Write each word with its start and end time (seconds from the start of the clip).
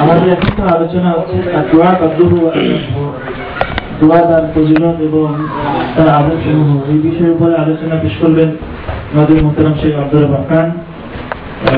আমাদের 0.00 0.28
এখন 0.32 0.50
তো 0.56 0.62
আলোচনা 0.74 1.08
হচ্ছে 1.10 1.36
দোয়া 1.72 1.90
কদ্দুহু 1.94 2.36
দোয়া 4.00 4.20
তার 4.20 4.44
ফজিলত 4.54 4.96
এবং 5.00 5.28
তার 5.96 6.08
আদব 6.08 6.38
এই 6.90 6.98
বিষয়ের 6.98 7.32
উপরে 7.32 7.54
আলোচনা 7.56 7.94
পেশ 8.02 8.14
করবেন 8.20 8.48
আমাদের 9.14 9.36
মোহতারাম 9.42 9.74
শেখ 9.82 9.94
আব্দুর 9.98 10.24
রহমান 10.24 10.66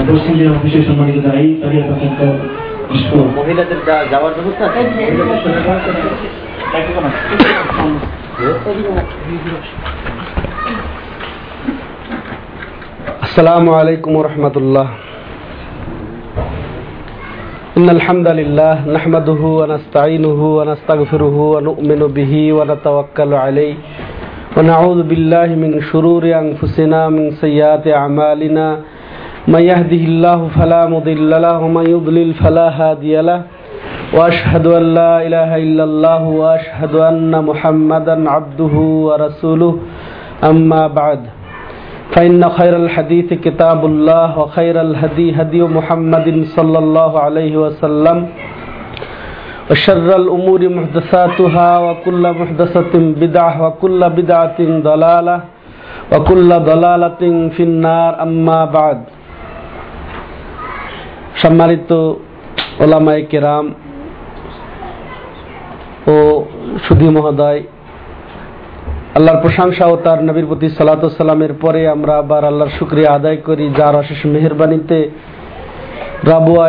পশ্চিম 0.08 0.34
জেলা 0.38 0.52
অফিসের 0.56 0.84
সম্মানিত 0.86 1.18
দায়ী 1.26 1.48
তাদের 1.54 1.82
পর্যন্ত 1.82 2.20
মহিলাদের 3.36 3.80
যাওয়ার 4.10 4.32
ব্যবস্থা 4.34 4.64
আছে? 4.66 4.80
মহিলাদের 4.90 5.38
শোনার 5.42 7.08
إن 17.78 17.90
الحمد 17.96 18.28
لله 18.40 18.74
نحمده 18.96 19.42
ونستعينه 19.60 20.40
ونستغفره 20.58 21.36
ونؤمن 21.54 22.00
به 22.16 22.32
ونتوكل 22.56 23.30
عليه 23.44 23.74
ونعوذ 24.56 25.00
بالله 25.10 25.48
من 25.62 25.72
شرور 25.90 26.22
أنفسنا 26.44 27.00
من 27.08 27.24
سيئات 27.42 27.84
أعمالنا 28.00 28.66
من 29.52 29.62
يهده 29.72 30.02
الله 30.10 30.38
فلا 30.56 30.82
مضل 30.94 31.30
له 31.44 31.56
ومن 31.64 31.84
يضلل 31.94 32.28
فلا 32.34 32.68
هادي 32.80 33.16
له 33.20 33.40
وأشهد 34.16 34.66
أن 34.66 34.84
لا 34.98 35.12
إله 35.26 35.50
إلا 35.56 35.84
الله 35.84 36.22
وأشهد 36.42 36.94
أن 37.10 37.32
محمدا 37.50 38.30
عبده 38.30 38.74
ورسوله 39.06 39.72
أما 40.50 40.82
بعد 40.86 41.20
فإن 42.13 42.41
خير 42.49 42.73
الحديث 42.75 43.29
كتاب 43.45 43.79
الله 43.85 44.29
وخير 44.39 44.75
الهدي 44.81 45.27
هدي 45.39 45.61
محمد 45.77 46.27
صلى 46.55 46.77
الله 46.83 47.11
عليه 47.19 47.53
وسلم 47.57 48.17
وشر 49.71 50.07
الأمور 50.21 50.61
محدثاتها 50.77 51.69
وكل 51.85 52.23
محدثة 52.39 52.93
بدعة 53.21 53.53
وكل 53.67 54.01
بدعة 54.09 54.59
ضلالة 54.89 55.37
وكل 56.13 56.49
ضلالة 56.69 57.21
في 57.55 57.61
النار 57.69 58.11
أما 58.25 58.59
بعد 58.77 58.99
সম্মানিত 61.41 61.91
ওলামাই 62.83 63.19
কেরাম 63.31 63.65
ও 66.13 66.15
সুধী 66.85 67.07
মহোদয় 67.15 67.59
আল্লাহর 69.16 69.42
প্রশংসা 69.44 69.84
ও 69.92 69.94
তার 70.06 70.20
নবীর 70.28 70.46
প্রতি 70.50 70.66
সালাতামের 70.68 71.54
পরে 71.62 71.80
আমরা 71.94 72.14
আবার 72.22 72.42
আল্লাহর 72.50 72.74
শুক্রিয়া 72.78 73.10
আদায় 73.18 73.40
করি, 73.46 73.64
যার 73.78 73.94
অশেষ 74.02 74.20
মেহরবানিতে 74.32 74.98
রাবুয়া 76.32 76.66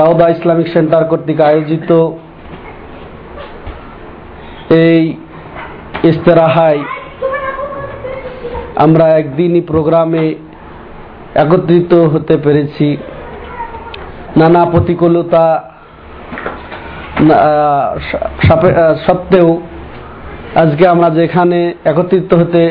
রাউদা 0.00 0.26
ইসলামিক 0.36 0.68
সেন্টার 0.74 1.04
কর্তৃক 1.10 1.40
আয়োজিত 1.50 1.90
এই 4.84 5.02
ইস্তেরাহায় 6.10 6.80
আমরা 8.84 9.06
একদিনই 9.20 9.62
প্রোগ্রামে 9.70 10.24
একত্রিত 11.42 11.92
হতে 12.12 12.34
পেরেছি। 12.44 12.88
নানা 14.40 14.62
প্রতিকূলতা 14.72 15.44
সত্ত্বেও 19.06 19.48
আজকে 20.60 20.84
আমরা 20.86 21.08
যেখানে 21.10 21.58
একত্রিত 21.84 22.30
হতে 22.34 22.62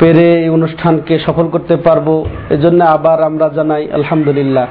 পেরে 0.00 0.26
এই 0.44 0.48
অনুষ্ঠানকে 0.48 1.14
সফল 1.18 1.46
করতে 1.48 1.76
পারব, 1.76 2.08
এজন্য 2.50 2.84
আবার 2.96 3.18
আমরা 3.22 3.46
জানাই 3.56 3.84
আলহামদুলিল্লাহ। 3.98 4.66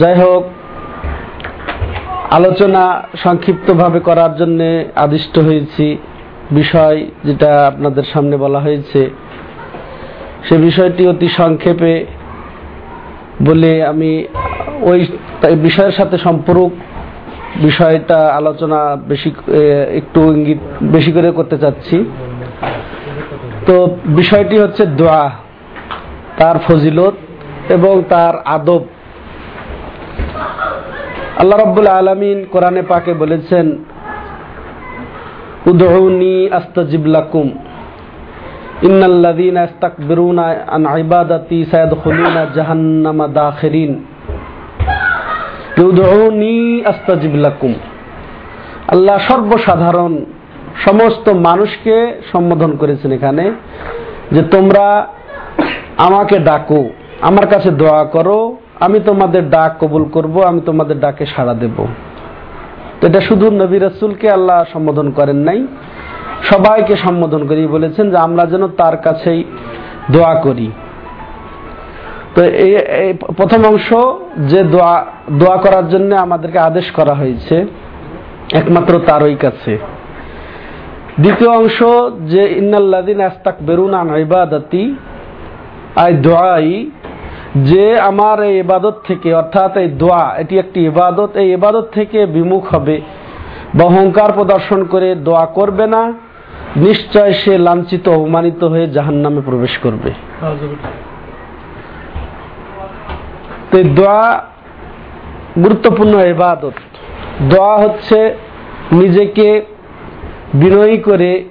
যাই 0.00 0.16
হোক, 0.22 0.42
আলোচনা 2.38 2.82
সংক্ষিপ্তভাবে 3.24 4.00
করার 4.00 4.32
জন্য 4.36 4.60
আদিষ্ট 5.04 5.38
হয়েছি। 5.38 5.86
বিষয় 6.50 6.98
যেটা 7.24 7.50
আপনাদের 7.66 8.04
সামনে 8.12 8.36
বলা 8.36 8.60
হয়েছে, 8.60 9.10
সে 10.46 10.56
বিষয়টি 10.58 11.02
অতি 11.08 11.28
সংক্ষেপে 11.40 11.94
বলে 13.44 13.70
আমি 13.86 14.10
ওই 14.90 15.00
বিষয়ের 15.66 15.94
সাথে 15.98 16.18
সম্পর্ক 16.18 16.70
বিষয়টা 17.62 18.18
আলোচনা 18.40 18.96
বেশি 18.96 19.30
একটু 20.00 20.20
ইঙ্গিত 20.32 20.58
বেশি 20.82 21.12
করে 21.12 21.30
করতে 21.30 21.58
চাচ্ছি। 21.58 21.96
তো 23.66 23.96
বিষয়টি 24.06 24.58
হচ্ছে 24.58 24.86
দোয়া, 24.86 25.30
তার 26.38 26.56
ফজিলত 26.58 27.14
এবং 27.68 28.02
তার 28.08 28.34
আদব। 28.44 28.82
আল্লাহ 31.40 31.58
রব্বুল 31.58 31.86
আলমিন 31.86 32.44
কোরআনে 32.52 32.82
পাকে 32.82 33.14
বলেছেন, 33.14 33.66
উদউনি 35.66 36.50
আস্তাজিব 36.50 37.04
লাকুম, 37.06 37.48
ইন্নাল্লাযীনা 38.82 39.62
ইস্তাকবিরুনা 39.64 40.44
আন 40.76 40.82
ইবাদাতি 40.98 41.64
সায়াদখুলুনা 41.70 42.42
জাহান্নামা 42.56 43.26
দাখিরিন। 43.28 43.92
আল্লাহ 48.88 49.18
সর্বসাধারণ 49.18 50.24
সমস্ত 50.84 51.28
মানুষকে 51.28 52.20
সম্বোধন 52.32 52.76
করেছেন 52.76 53.12
এখানে 53.12 53.52
যে 54.32 54.42
তোমরা 54.42 55.06
আমাকে 55.96 56.38
ডাকো, 56.38 56.88
আমার 57.20 57.46
কাছে 57.46 57.70
দোয়া 57.70 58.04
করো, 58.04 58.56
আমি 58.80 59.00
তোমাদের 59.00 59.50
ডাক 59.50 59.72
কবুল 59.80 60.04
করব, 60.04 60.42
আমি 60.42 60.60
তোমাদের 60.60 61.00
ডাকে 61.00 61.26
সাড়া 61.26 61.54
দেব। 61.54 61.84
তো 63.00 63.06
এটা 63.06 63.20
শুধু 63.20 63.50
নবী 63.50 63.78
রাসূলকে 63.78 64.30
আল্লাহ 64.30 64.64
সম্বোধন 64.72 65.10
করেন 65.10 65.36
নাই, 65.36 65.66
সবাইকে 66.42 66.96
সম্বোধন 66.96 67.46
করি 67.46 67.66
বলেছেন 67.66 68.10
যে 68.10 68.16
আমরা 68.16 68.46
যেন 68.46 68.68
তার 68.68 68.96
কাছেই 68.96 69.44
দোয়া 70.12 70.34
করি। 70.34 70.70
তো 72.36 72.42
এই 72.44 73.12
প্রথম 73.36 73.64
অংশ 73.64 73.94
যে 74.50 74.62
দোয়া 74.64 75.06
দোয়া 75.30 75.56
করার 75.56 75.88
জন্য 75.88 76.14
আমাদেরকে 76.14 76.58
আদেশ 76.58 76.90
করা 76.90 77.14
হয়েছে, 77.14 77.66
একমাত্র 78.52 78.98
তারই 79.06 79.34
কাছে। 79.34 79.78
দ্বিতীয় 81.20 81.50
অংশ 81.50 81.78
যে 82.32 82.42
ইন্নাল্লাদিন 82.60 83.20
আস্তাক 83.20 83.56
বেরুন 83.60 83.94
আন 83.94 84.08
ইবাদাতি, 84.16 84.94
আই 85.96 86.12
দোয়াই, 86.12 86.90
যে 87.70 88.00
আমার 88.00 88.42
এই 88.42 88.58
ইবাদত 88.58 88.96
থেকে, 89.06 89.34
অর্থাৎ 89.34 89.76
এই 89.76 89.88
দোয়া, 89.88 90.34
এটি 90.38 90.58
একটি 90.58 90.80
ইবাদত, 90.84 91.30
এই 91.36 91.52
ইবাদত 91.52 91.86
থেকে 91.92 92.26
বিমুখ 92.26 92.74
হবে। 92.74 93.00
বা 93.74 93.84
অহংকার 93.84 94.32
প্রদর্শন 94.32 94.84
করে 94.84 95.14
দোয়া 95.14 95.46
করবে 95.46 95.86
না, 95.86 96.12
নিশ্চয় 96.76 97.32
সে 97.32 97.58
লাঞ্ছিত, 97.58 98.08
অপমানিত 98.08 98.64
হয়ে 98.64 98.86
জাহান্নামে 98.86 99.40
প্রবেশ 99.40 99.78
করবে। 99.78 100.10
তো 103.70 103.82
দোয়া 103.82 104.44
গুরুত্বপূর্ণ 105.62 106.14
ইবাদত। 106.20 106.76
দোয়া 107.42 107.76
হচ্ছে 107.78 108.34
নিজেকে 108.92 109.64
বিনয়ী 110.54 110.98
করে 110.98 111.44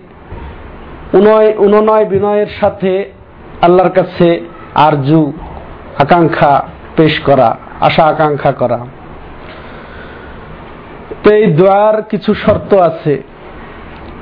উনয় 1.14 1.54
উননয় 1.58 2.06
বিনয়ের 2.06 2.48
সাথে 2.59 3.12
আল্লাহর 3.62 3.92
কাছে 3.92 4.42
আরজু, 4.75 5.34
আকাঙ্ক্ষা 6.00 6.68
পেশ 6.96 7.20
করা, 7.20 7.58
আশা 7.81 8.04
আকাঙ্ক্ষা 8.04 8.52
করা। 8.52 8.80
তো 11.24 11.31
এই 11.31 11.46
দোয়ার 11.48 12.04
কিছু 12.04 12.34
শর্ত 12.34 12.74
আছে। 12.74 13.24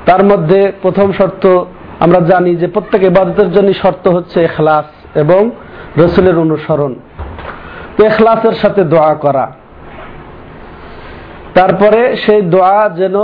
তার 0.06 0.24
মধ্যে 0.24 0.72
প্রথম 0.82 1.12
শর্ত 1.12 1.64
আমরা 2.00 2.20
জানি 2.20 2.56
যে 2.56 2.66
প্রত্যেক 2.66 3.02
ইবাদতের 3.02 3.52
জন্য 3.52 3.72
শর্ত 3.72 4.08
হচ্ছে 4.08 4.42
এখলাস 4.42 5.16
এবং 5.16 5.50
রসুলের 5.96 6.38
অনুসরণ। 6.38 6.94
এখলাসের 8.02 8.52
সাথে 8.52 8.84
দোয়া 8.84 9.14
করা। 9.14 9.52
তারপরে 11.54 12.16
সেই 12.16 12.42
দোয়া 12.42 12.90
যেন 12.96 13.16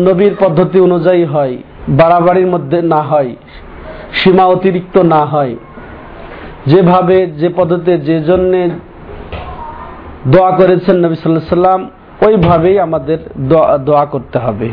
নবীর 0.00 0.36
পদ্ধতি 0.40 0.80
অনুযায়ী 0.80 1.24
হয়, 1.24 1.56
বাড়াবাড়ির 1.88 2.46
মধ্যে 2.46 2.82
না 2.82 3.02
হয়, 3.02 3.36
সীমা 4.12 4.44
অতিরিক্ত 4.44 4.98
না 4.98 5.24
হয়। 5.24 5.56
যেভাবে, 6.66 7.26
যে 7.26 7.48
পদ্ধতিতে, 7.48 7.98
যে 7.98 8.20
জন্যে 8.20 8.70
দোয়া 10.26 10.50
করেছেন 10.50 10.96
নবী 10.96 11.14
সাল্লাহ 11.14 11.44
সাল্লাম 11.48 11.90
ওইভাবেই 12.26 12.78
আমাদের 12.78 13.18
দোয়া 13.84 14.04
করতে 14.04 14.38
হবে। 14.38 14.68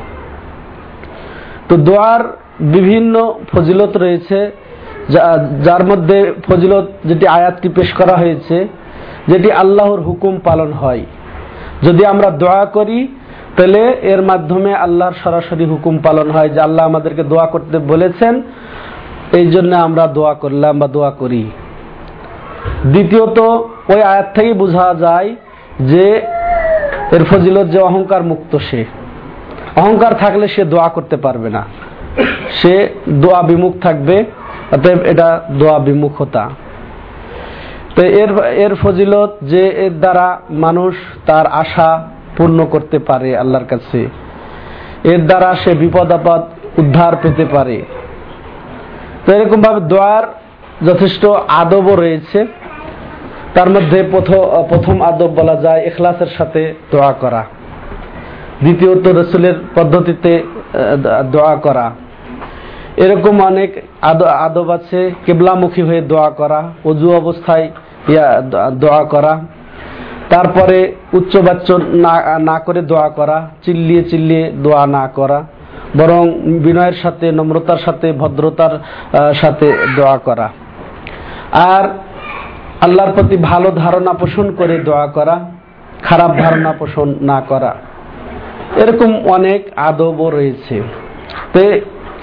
তো 1.69 1.77
দোয়ার 1.77 2.38
বিভিন্ন 2.60 3.33
ফজিলত 3.51 3.98
রয়েছে 3.98 4.51
যার 5.63 5.83
মধ্যে 5.86 6.33
ফজিলত 6.48 6.86
যেটি 7.06 7.27
আয়াতটি 7.27 7.69
পেশ 7.69 7.94
করা 7.94 8.16
হয়েছে 8.18 8.68
যেটি 9.28 9.52
আল্লাহর 9.52 10.02
হুকুম 10.02 10.40
পালন 10.44 10.74
হয়। 10.74 11.04
যদি 11.84 12.06
আমরা 12.06 12.30
দোয়া 12.30 12.66
করি, 12.66 13.08
তাহলে 13.58 13.98
এর 14.02 14.22
মাধ্যমে 14.22 14.75
আল্লাহর 14.75 15.14
সরাসরি 15.24 15.66
হুকুম 15.66 15.98
পালন 15.98 16.31
হয়, 16.31 16.50
যে 16.50 16.60
আল্লাহ 16.60 16.86
আমাদেরকে 16.86 17.24
দোয়া 17.24 17.46
করতে 17.46 17.78
বলেছেন, 17.78 18.42
এই 19.31 19.48
জন্য 19.52 19.75
আমরা 19.75 20.08
দোয়া 20.08 20.34
করলাম 20.34 20.80
বা 20.80 20.88
দোয়া 20.88 21.12
করি। 21.12 21.52
দ্বিতীয়ত, 22.86 23.40
ওই 23.94 24.02
আয়াত 24.02 24.28
থেকেই 24.36 24.54
বোঝা 24.54 24.96
যায় 25.00 25.36
যে 25.80 26.22
এর 27.12 27.24
ফজিলত 27.30 27.68
যে 27.68 27.80
অহংকার 27.80 28.24
মুক্ত 28.24 28.58
সে। 28.58 28.86
অহংকার 29.75 30.14
থাকলে 30.14 30.48
সে 30.48 30.64
দোয়া 30.64 30.90
করতে 30.90 31.18
পারবে 31.18 31.50
না। 31.50 31.64
সে 32.52 32.90
দোয়া 33.10 33.42
বিমুখ 33.42 33.74
থাকবে, 33.81 34.25
অতএব 34.72 35.00
এটা 35.06 35.42
দোয়া 35.50 35.80
বিমুখতা। 35.80 36.50
তো 37.95 38.01
এর 38.22 38.31
এর 38.66 38.74
ফজিলত 38.81 39.31
যে 39.42 39.63
এর 39.86 39.94
দ্বারা 40.00 40.28
মানুষ 40.50 40.94
তার 41.25 41.45
আশা 41.48 41.90
পূর্ণ 42.38 42.60
করতে 42.66 42.98
পারে 43.00 43.38
আল্লাহর 43.38 43.66
কাছে। 43.66 44.00
এর 45.04 45.22
দ্বারা 45.25 45.56
সে 45.56 45.72
বিপদ 45.74 46.12
আপদ 46.12 46.42
উদ্ধার 46.80 47.13
পেতে 47.22 47.45
পারে। 47.45 47.78
তো 49.25 49.30
এরকম 49.34 49.62
ভাবে 49.62 49.81
দোয়ার 49.81 50.25
যথেষ্ট 50.88 51.25
আদবও 51.62 51.95
রয়েছে। 51.95 52.40
তার 53.54 53.69
মধ্যে 53.69 54.04
প্রথম 54.69 55.01
আদব 55.01 55.31
বলা 55.39 55.56
যায় 55.56 55.81
এখলাসের 55.81 56.31
সাথে 56.38 56.62
দোয়া 56.92 57.12
করা। 57.13 57.42
দ্বিতীয়ত 58.62 59.06
রসুলের 59.07 59.54
পদ্ধতিতে 59.75 60.31
দোয়া 61.31 61.56
করা। 61.56 61.86
এরকম 62.98 63.42
অনেক 63.42 63.72
আদব 64.45 64.69
আছে, 64.69 65.12
কেবলামুখী 65.25 65.81
হয়ে 65.81 66.01
দোয়া 66.01 66.30
করা 66.30 66.60
অজু 66.86 67.07
অবস্থায় 67.12 67.69
দোয়া 68.81 69.04
করা, 69.04 69.34
তারপরে 70.30 70.78
উচ্চ 71.13 71.34
উচ্চবাচ্য 71.34 71.74
না 72.40 72.60
করে 72.60 72.81
দোয়া 72.81 73.10
করা, 73.10 73.50
চিল্লিয়ে 73.63 74.04
চিল্লিয়ে 74.04 74.51
দোয়া 74.63 74.88
না 74.88 75.07
করা, 75.07 75.44
বরং 75.98 76.24
বিনয়ের 76.66 76.94
সাথে, 77.04 77.31
নম্রতার 77.31 77.78
সাথে, 77.78 78.12
ভদ্রতার 78.12 78.74
সাথে 79.42 79.68
দোয়া 79.96 80.18
করা। 80.18 80.50
আর 81.75 81.84
আল্লাহর 82.81 83.12
প্রতি 83.12 83.38
ভালো 83.38 83.72
ধারণা 83.72 84.13
পোষণ 84.13 84.51
করে 84.51 84.78
দোয়া 84.78 85.07
করা, 85.07 85.36
খারাপ 86.04 86.31
ধারণা 86.44 86.72
পোষণ 86.80 87.16
না 87.22 87.42
করা। 87.42 87.75
এরকম 88.75 89.28
অনেক 89.28 89.62
আদবও 89.75 90.30
রয়েছে। 90.30 90.81
তো 91.54 91.62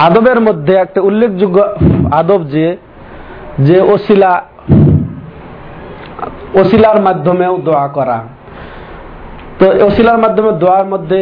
আদবের 0.06 0.40
মধ্যে 0.40 0.74
একটা 0.74 1.00
উল্লেখযোগ্য 1.00 1.56
আদব 2.10 2.40
যে 2.44 2.76
যে 3.58 3.80
ওসিলা, 3.80 4.32
ওসিলার 6.54 7.00
মাধ্যমেও 7.00 7.58
দোয়া 7.64 7.88
করা। 7.88 8.18
তো 9.58 9.64
ওসিলার 9.86 10.18
মাধ্যমে 10.18 10.52
দোয়ার 10.52 10.86
মধ্যে 10.86 11.20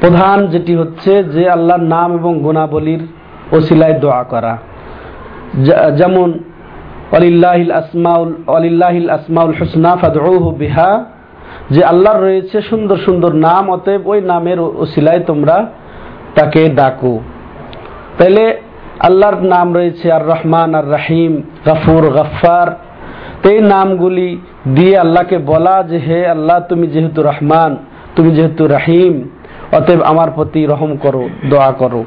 প্রধান 0.00 0.46
যেটি 0.46 0.76
হচ্ছে 0.76 1.24
যে 1.24 1.50
আল্লাহর 1.50 1.82
নাম 1.82 2.08
এবং 2.18 2.32
গুণাবলীর 2.38 3.02
ওসিলায় 3.52 3.96
দোয়া 4.00 4.22
করা। 4.22 4.56
যেমন, 5.96 6.28
অলিল্লাহিল 7.12 7.72
আসমাউল 7.72 8.30
অলিল্লাহিল 8.46 9.10
আসমাউল 9.10 9.54
হুসনা 9.60 9.96
ফাদউহু 9.96 10.50
বিহা, 10.50 11.04
যে 11.70 11.84
আল্লাহর 11.84 12.20
রয়েছে 12.20 12.56
সুন্দর 12.62 12.96
সুন্দর 12.96 13.32
নাম, 13.46 13.70
অতএব 13.70 14.02
ওই 14.08 14.20
নামের 14.20 14.58
ওসিলায় 14.60 15.20
তোমরা 15.20 15.56
তাকে 16.34 16.68
ডাকো। 16.68 17.14
তাহলে 18.18 18.56
আল্লাহর 19.00 19.42
নাম 19.42 19.74
রয়েছে 19.74 20.12
আর 20.12 20.26
রহমান 20.26 20.74
আর 20.74 20.90
রাহিম, 20.90 21.42
গাফুর 21.66 22.10
গাফার 22.10 22.92
এই 23.50 23.60
নামগুলি 23.60 24.38
দিয়ে 24.74 24.98
আল্লাহকে 24.98 25.38
বলা 25.38 25.82
যে, 25.82 25.98
হে 25.98 26.26
আল্লাহ, 26.26 26.60
তুমি 26.68 26.86
যেহেতু 26.86 27.22
রহমান, 27.22 27.76
তুমি 28.16 28.30
যেহেতু 28.30 28.66
রাহিম, 28.66 29.28
অতএব 29.72 30.02
আমার 30.02 30.30
প্রতি 30.30 30.66
রহম 30.66 30.96
করো, 30.96 31.28
দোয়া 31.50 31.72
করো। 31.72 32.04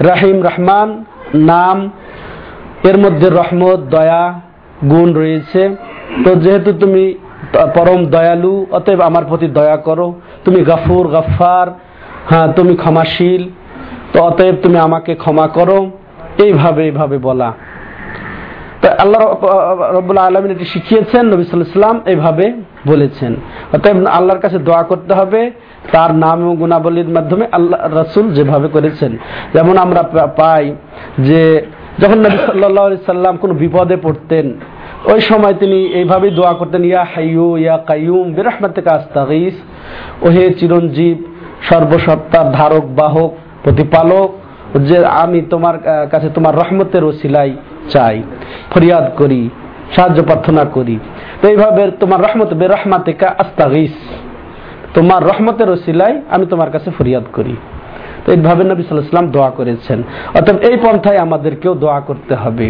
রাহিম, 0.00 0.42
রহমান, 0.42 1.04
নাম, 1.34 1.90
এর 2.84 2.98
মধ্যে 2.98 3.30
রহমত, 3.30 3.80
দয়া, 3.90 4.40
গুণ 4.90 5.14
রয়েছে। 5.14 5.76
তো 6.24 6.34
যেহেতু 6.34 6.72
তুমি 6.72 7.14
পরম 7.74 8.06
দয়ালু, 8.06 8.66
অতএব 8.70 9.00
আমার 9.00 9.24
প্রতি 9.24 9.46
দয়া 9.46 9.76
করো। 9.76 10.14
তুমি 10.44 10.64
গাফুর 10.64 11.08
গাফার 11.08 11.66
হ্যাঁ 12.30 12.52
তুমি 12.52 12.76
ক্ষমাশীল 12.76 13.48
তো 14.12 14.16
অতএব 14.22 14.56
তুমি 14.62 14.78
আমাকে 14.78 15.14
ক্ষমা 15.14 15.46
করো। 15.48 15.78
এইভাবে 16.44 16.84
এইভাবে 16.84 17.18
বলা। 17.18 17.52
আল্লাহ 18.98 19.22
রব্বুল্লাহ 19.98 20.26
আলমিন 20.26 20.50
এটি 20.50 20.64
শিখিয়েছেন, 20.64 21.24
নবী 21.32 21.42
সাল্লাম 21.44 22.00
এইভাবে 22.06 22.52
বলেছেন। 22.86 23.32
অতএব 23.72 23.96
আল্লাহর 24.06 24.40
কাছে 24.40 24.58
দোয়া 24.58 24.82
করতে 24.82 25.12
হবে, 25.14 25.50
তার 25.92 26.14
নাম 26.14 26.36
এবং 26.42 26.56
গুণাবলীর 26.56 27.08
মাধ্যমে 27.08 27.44
আল্লাহ, 27.52 27.78
রাসুল 27.94 28.26
যেভাবে 28.32 28.68
করেছেন। 28.68 29.12
যেমন 29.54 29.76
আমরা 29.76 30.02
পাই 30.40 30.64
যে 31.28 31.42
যখন 32.02 32.18
নবী 32.18 32.36
সাল্লাহ 32.46 33.12
সাল্লাম 33.14 33.36
কোনো 33.36 33.54
বিপদে 33.54 33.96
পড়তেন, 33.96 34.46
ওই 35.12 35.20
সময় 35.20 35.54
তিনি 35.54 35.78
এইভাবেই 36.00 36.30
দোয়া 36.30 36.52
করতেন, 36.52 36.82
ইয়া 36.84 37.04
হাইয়ু, 37.14 37.48
ইয়া 37.56 37.76
কাইয়ুম 37.86 38.26
বিরহমাতে 38.32 38.80
কাস্তাগিস 38.82 39.56
ওহে 40.22 40.44
চিরঞ্জীব, 40.58 41.18
সর্বসত্তার 41.68 42.46
ধারক, 42.52 42.84
বাহক 43.00 43.32
প্রতিপালক 43.64 44.28
যে 44.88 44.96
আমি 45.24 45.38
তোমার 45.52 45.76
কাছে 46.12 46.28
তোমার 46.36 46.54
রহমতের 46.62 47.04
ওসিলাই 47.04 47.50
চাই, 47.92 48.16
ফরিয়াদ 48.72 49.06
করি, 49.18 49.40
সাহায্য 49.96 50.18
প্রার্থনা 50.22 50.64
করি। 50.76 50.96
তো 51.40 51.44
এইভাবে 51.48 51.82
তোমার 52.02 52.20
রহমত 52.26 52.50
বে 52.60 52.66
রহমাতে 52.68 53.12
কা 53.12 53.28
আস্তাগিস। 53.38 53.96
তোমার 54.94 55.20
রহমতের 55.30 55.68
ওসিলাই 55.70 56.14
আমি 56.30 56.44
তোমার 56.46 56.70
কাছে 56.70 56.88
ফরিয়াদ 56.98 57.26
করি। 57.32 57.56
তো 58.24 58.28
এইভাবে 58.32 58.62
নবী 58.64 58.82
সাল্লাম 58.82 59.30
দোয়া 59.36 59.50
করেছেন। 59.50 59.98
অর্থাৎ 60.36 60.56
এই 60.68 60.76
পন্থায় 60.84 61.20
আমাদেরকেও 61.26 61.74
দোয়া 61.74 62.00
করতে 62.00 62.34
হবে। 62.34 62.66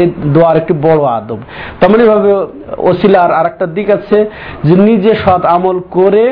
এই 0.00 0.06
দোয়ার 0.34 0.56
একটি 0.56 0.74
বড় 0.86 1.02
আদব। 1.18 1.40
তেমনি 1.80 2.04
ভাবে 2.12 2.30
ওসিলার 2.90 3.30
আর 3.38 3.46
একটা 3.46 3.66
দিক 3.76 3.88
আছে, 3.90 4.18
যে 4.64 4.74
নিজে 4.88 5.12
সৎ 5.24 5.42
আমল 5.56 5.76
করে 5.90 6.24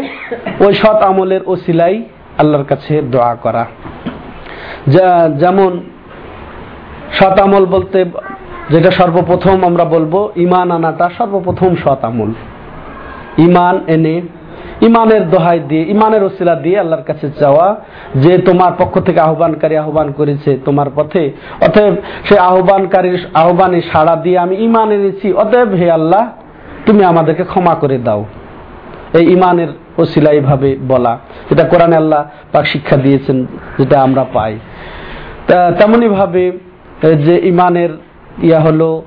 ওই 0.67 0.73
সৎ 0.83 0.99
আমলের 1.11 1.43
ওসিলাই 1.47 1.97
আল্লাহর 2.41 2.67
কাছে 2.69 2.93
দোয়া 3.13 3.33
করা। 3.45 3.65
যেমন 5.43 5.73
সৎ 7.19 7.37
আমল 7.45 7.65
বলতে 7.67 7.99
যেটা 8.71 8.91
সর্বপ্রথম 8.91 9.57
আমরা 9.69 9.85
বলব 9.95 10.15
ইমান 10.37 10.69
আনাটা 10.77 11.07
সর্বপ্রথম 11.19 11.71
সৎ 11.85 12.01
আমল। 12.09 12.31
ইমান 13.47 13.77
এনে 13.95 14.17
ইমানের 14.89 15.23
দোহাই 15.31 15.59
দিয়ে 15.71 15.85
ইমানের 15.95 16.23
ওসিলা 16.25 16.55
দিয়ে 16.65 16.79
আল্লাহর 16.83 17.07
কাছে 17.07 17.27
চাওয়া 17.41 17.67
যে 18.15 18.33
তোমার 18.39 18.73
পক্ষ 18.79 18.95
থেকে 19.07 19.21
আহ্বানকারী 19.29 19.75
আহ্বান 19.77 20.09
করেছে 20.19 20.51
তোমার 20.65 20.89
পথে। 20.97 21.23
অতএব 21.67 21.95
সে 22.27 22.37
আহ্বানকারীর, 22.51 23.19
আহ্বানে 23.43 23.81
সাড়া 23.93 24.15
দিয়ে 24.25 24.39
আমি 24.45 24.55
ইমান 24.67 24.89
এনেছি। 24.97 25.29
অতএব 25.43 25.71
হে 25.81 25.89
আল্লাহ, 25.99 26.25
তুমি 26.87 27.03
আমাদেরকে 27.05 27.45
ক্ষমা 27.45 27.75
করে 27.75 27.97
দাও। 28.07 28.23
এই 29.19 29.25
ইমানের 29.37 29.71
ওসিলা 29.99 30.31
এইভাবে 30.31 30.77
বলা। 30.89 31.19
যেটা 31.49 31.65
কোরআনে 31.65 31.97
আল্লাহ 31.97 32.21
পাক 32.53 32.65
শিক্ষা 32.67 32.97
দিয়েছেন, 32.97 33.47
যেটা 33.79 33.97
আমরা 34.03 34.25
পাই। 34.35 34.59
তেমনি 35.79 36.09
ভাবে 36.09 36.45
যে 37.27 37.35
ইমানের 37.53 37.91
ইয়া 38.43 38.61
হলো, 38.61 39.03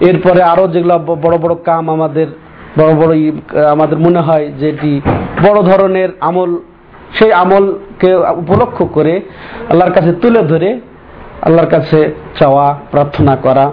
এরপরে 0.00 0.42
আরও 0.42 0.68
যেগুলো 0.68 0.98
বড় 1.24 1.36
বড় 1.38 1.54
কাম 1.64 1.90
আমাদের, 1.90 2.26
বড় 2.78 2.92
বড় 3.00 3.12
আমাদের 3.74 3.98
মনে 3.98 4.20
হয় 4.20 4.46
যেটি 4.60 5.00
বড় 5.46 5.58
ধরনের 5.62 6.08
আমল, 6.20 6.50
সেই 7.18 7.32
আমলকে 7.32 8.10
উপলক্ষ 8.42 8.78
করে 8.96 9.14
আল্লাহর 9.70 9.92
কাছে 9.92 10.12
তুলে 10.12 10.42
ধরে 10.42 10.80
আল্লাহর 11.42 11.70
কাছে 11.70 11.98
চাওয়া, 12.38 12.66
প্রার্থনা 12.90 13.36
করা। 13.36 13.66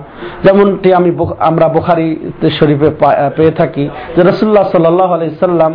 যেমনটি 0.44 0.90
আমি 0.94 1.10
আমরা 1.40 1.68
বোখারি 1.68 2.08
শরীফে 2.50 2.90
পেয়ে 3.38 3.52
থাকি 3.52 3.90
যে 4.16 4.22
রসুল্লাহ 4.22 4.66
সাল্লাহ 4.72 5.10
আলাইসাল্লাম 5.14 5.72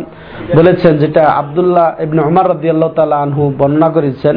বলেছেন, 0.55 0.97
যেটা 0.97 1.23
আবদুল্লাহ 1.41 1.87
ইবনে 2.03 2.21
উমার 2.21 2.47
রদি 2.49 2.67
আল্লাহ 2.69 2.89
তালা 2.95 3.17
আনহু 3.17 3.53
বর্ণনা 3.57 3.89
করেছেন, 3.89 4.35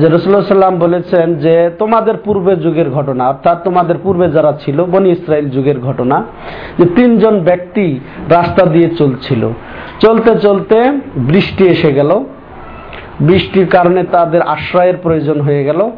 যে 0.00 0.06
রসুল্লাহ 0.08 0.54
সাল্লাম 0.54 0.78
বলেছেন 0.78 1.26
যে, 1.34 1.70
তোমাদের 1.78 2.16
পূর্বে 2.24 2.56
যুগের 2.56 2.90
ঘটনা, 2.90 3.28
অর্থাৎ 3.28 3.56
তোমাদের 3.64 3.96
পূর্বে 4.02 4.26
যারা 4.30 4.52
ছিল, 4.64 4.84
বনি 4.84 5.08
ইসরায়েল 5.10 5.46
যুগের 5.50 5.78
ঘটনা, 5.80 6.16
যে 6.78 6.84
তিনজন 6.96 7.34
ব্যক্তি 7.40 7.86
রাস্তা 8.30 8.62
দিয়ে 8.66 8.88
চলছিল। 8.98 9.42
চলতে 10.00 10.32
চলতে 10.38 10.76
বৃষ্টি 11.16 11.64
এসে 11.64 11.92
গেল। 11.92 12.10
বৃষ্টির 13.20 13.66
কারণে 13.66 14.00
তাদের 14.12 14.42
আশ্রয়ের 14.42 14.96
প্রয়োজন 15.02 15.40
হয়ে 15.40 15.64
গেল। 15.64 15.90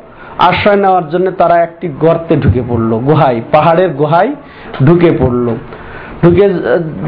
আশ্রয় 0.49 0.77
নেওয়ার 0.77 1.07
জন্য 1.09 1.27
তারা 1.41 1.57
একটি 1.67 1.87
গর্তে 2.01 2.35
ঢুকে 2.37 2.63
পড়ল, 2.69 2.91
গুহায়, 3.09 3.39
পাহাড়ের 3.53 3.91
গুহায় 4.01 4.31
ঢুকে 4.87 5.11
পড়ল। 5.21 5.47
ঢুকে 6.23 6.47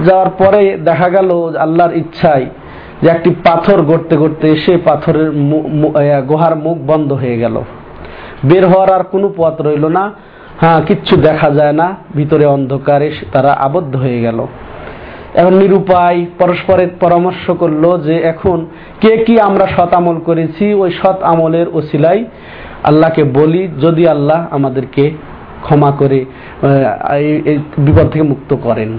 যাওয়ার 0.07 0.31
পরে 0.41 0.63
দেখা 0.89 1.09
গেল 1.09 1.31
আল্লাহর 1.65 1.93
ইচ্ছায় 1.97 2.47
যে 3.03 3.09
একটি 3.09 3.31
পাথর 3.47 3.79
গড়তে 3.83 4.15
গড়তে 4.17 4.47
এসে 4.49 4.73
পাথরের 4.85 5.29
গুহার 6.31 6.55
মুখ 6.57 6.77
বন্ধ 6.91 7.13
হয়ে 7.13 7.37
গেল। 7.39 7.57
বের 8.45 8.65
হওয়ার 8.67 8.91
আর 8.93 9.05
কোনো 9.13 9.27
পথ 9.37 9.55
রইল 9.67 9.85
না। 9.99 10.05
হ্যাঁ 10.61 10.81
কিচ্ছু 10.87 11.15
দেখা 11.29 11.49
যায় 11.51 11.75
না। 11.81 11.87
ভিতরে 12.17 12.45
অন্ধকারে 12.47 13.09
তারা 13.33 13.53
আবদ্ধ 13.67 13.93
হয়ে 13.97 14.21
গেল। 14.21 14.39
এখন 15.35 15.55
নিরুপায় 15.55 16.21
পরস্পরের 16.39 16.91
পরামর্শ 17.01 17.45
করল 17.51 17.85
যে 18.07 18.15
এখন 18.33 18.59
কে 19.01 19.13
কি 19.25 19.35
আমরা 19.49 19.67
সৎ 19.77 19.91
আমল 20.01 20.17
করেছি? 20.29 20.65
ওই 20.75 20.91
সৎ 21.03 21.19
আমলের 21.33 21.67
ওসিলাই 21.73 22.21
আল্লাহকে 22.85 23.25
বলি, 23.25 23.69
যদি 23.81 24.09
আল্লাহ 24.09 24.47
আমাদেরকে 24.51 25.11
ক্ষমা 25.63 25.91
করে 25.91 26.25
এই- 27.17 27.59
বিপদ 27.79 28.09
থেকে 28.09 28.23
মুক্ত 28.23 28.57
করেন। 28.63 28.99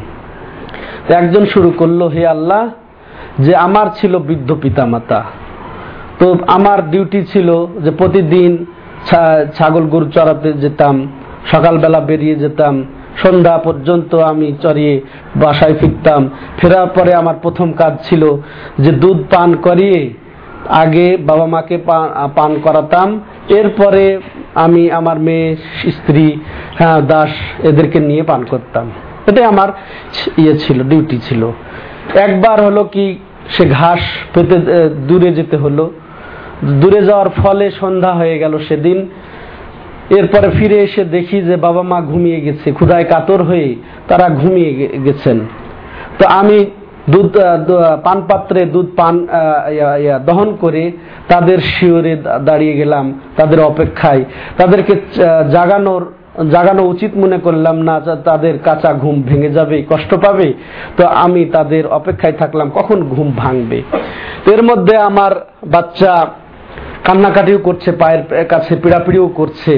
একজন 1.09 1.45
শুরু 1.45 1.71
করল, 1.77 2.01
হে 2.01 2.27
আল্লাহ, 2.27 2.69
যে 3.39 3.55
আমার 3.55 3.87
ছিল 3.95 4.19
বৃদ্ধ 4.19 4.55
পিতামাতা। 4.61 5.23
তো 6.19 6.37
আমার 6.47 6.91
ডিউটি 6.91 7.25
ছিল 7.25 7.65
যে 7.83 7.91
প্রতিদিন 7.91 8.65
ছাগল 9.53 9.83
গরু 9.83 10.11
চড়াতে 10.11 10.53
যেতাম, 10.53 11.07
সকালবেলা 11.51 11.99
বেরিয়ে 11.99 12.35
যেতাম, 12.35 12.83
সন্ধ্যা 13.17 13.57
পর্যন্ত 13.57 14.15
আমি 14.15 14.53
চড়িয়ে 14.61 15.01
বাসায় 15.35 15.73
ফিরতাম। 15.73 16.29
ফেরার 16.57 16.87
পরে 16.87 17.13
আমার 17.13 17.35
প্রথম 17.41 17.71
কাজ 17.71 18.09
ছিল 18.09 18.35
যে 18.79 18.91
দুধ 18.91 19.23
পান 19.35 19.55
করিয়ে 19.55 20.13
আগে 20.69 21.17
বাবা 21.17 21.45
মাকে 21.45 21.77
পান 22.35 22.59
করাতাম 22.63 23.19
এরপরে 23.49 24.19
আমি 24.55 24.91
আমার 24.91 25.19
মেয়ে, 25.19 25.55
স্ত্রী 25.91 26.39
হ্যাঁ 26.77 27.01
দাস 27.01 27.29
এদেরকে 27.63 27.99
নিয়ে 27.99 28.23
পান 28.23 28.43
করতাম। 28.43 28.91
এটাই 29.27 29.43
আমার 29.43 29.67
ইয়ে 30.37 30.57
ছিল 30.57 30.83
ডিউটি 30.83 31.17
ছিল। 31.17 31.51
একবার 32.15 32.65
হলো 32.65 32.83
কি 32.83 33.17
সে 33.49 33.69
ঘাস 33.69 33.99
পেতে 34.33 34.89
দূরে 34.89 35.33
যেতে 35.33 35.57
হলো। 35.57 35.91
দূরে 36.63 37.05
যাওয়ার 37.05 37.29
ফলে 37.29 37.71
সন্ধ্যা 37.71 38.13
হয়ে 38.13 38.39
গেল 38.39 38.57
সেদিন। 38.57 39.09
এরপরে 40.09 40.49
ফিরে 40.49 40.79
এসে 40.79 41.03
দেখি 41.03 41.41
যে 41.41 41.55
বাবা 41.55 41.81
মা 41.81 42.01
ঘুমিয়ে 42.01 42.41
গেছে, 42.41 42.71
ক্ষুধায় 42.71 43.03
কাতর 43.03 43.43
হয়ে 43.43 43.75
তারা 44.07 44.29
ঘুমিয়ে 44.29 44.87
গেছেন। 45.05 45.39
তো 46.19 46.25
আমি 46.27 46.65
দুধ 47.11 47.33
পান 48.05 48.19
পাত্রে 48.29 48.61
দুধ 48.75 48.87
পান 48.99 49.15
দহন 50.27 50.49
করে 50.63 50.83
তাদের 51.31 51.59
শিওরে 51.73 52.13
দাঁড়িয়ে 52.47 52.75
গেলাম, 52.81 53.05
তাদের 53.37 53.59
অপেক্ষায়। 53.71 54.23
তাদেরকে 54.59 54.93
জাগানোর, 55.55 56.03
জাগানো 56.53 56.83
উচিত 56.93 57.11
মনে 57.23 57.37
করলাম 57.45 57.77
না 57.87 57.95
তাদের 58.29 58.55
কাঁচা 58.67 58.91
ঘুম 59.03 59.15
ভেঙে 59.29 59.49
যাবে, 59.57 59.77
কষ্ট 59.91 60.11
পাবে। 60.25 60.47
তো 60.97 61.03
আমি 61.25 61.41
তাদের 61.55 61.83
অপেক্ষায় 61.99 62.35
থাকলাম, 62.41 62.67
কখন 62.75 62.97
ঘুম 63.13 63.27
ভাঙবে? 63.41 63.79
এর 64.53 64.61
মধ্যে 64.69 64.95
আমার 65.09 65.31
বাচ্চা 65.73 66.13
কান্নাকাটিও 67.03 67.59
করছে 67.59 67.89
পায়ের 67.91 68.21
কাছে 68.47 68.73
পিড়াপিড়িও 68.75 69.27
করছে 69.29 69.73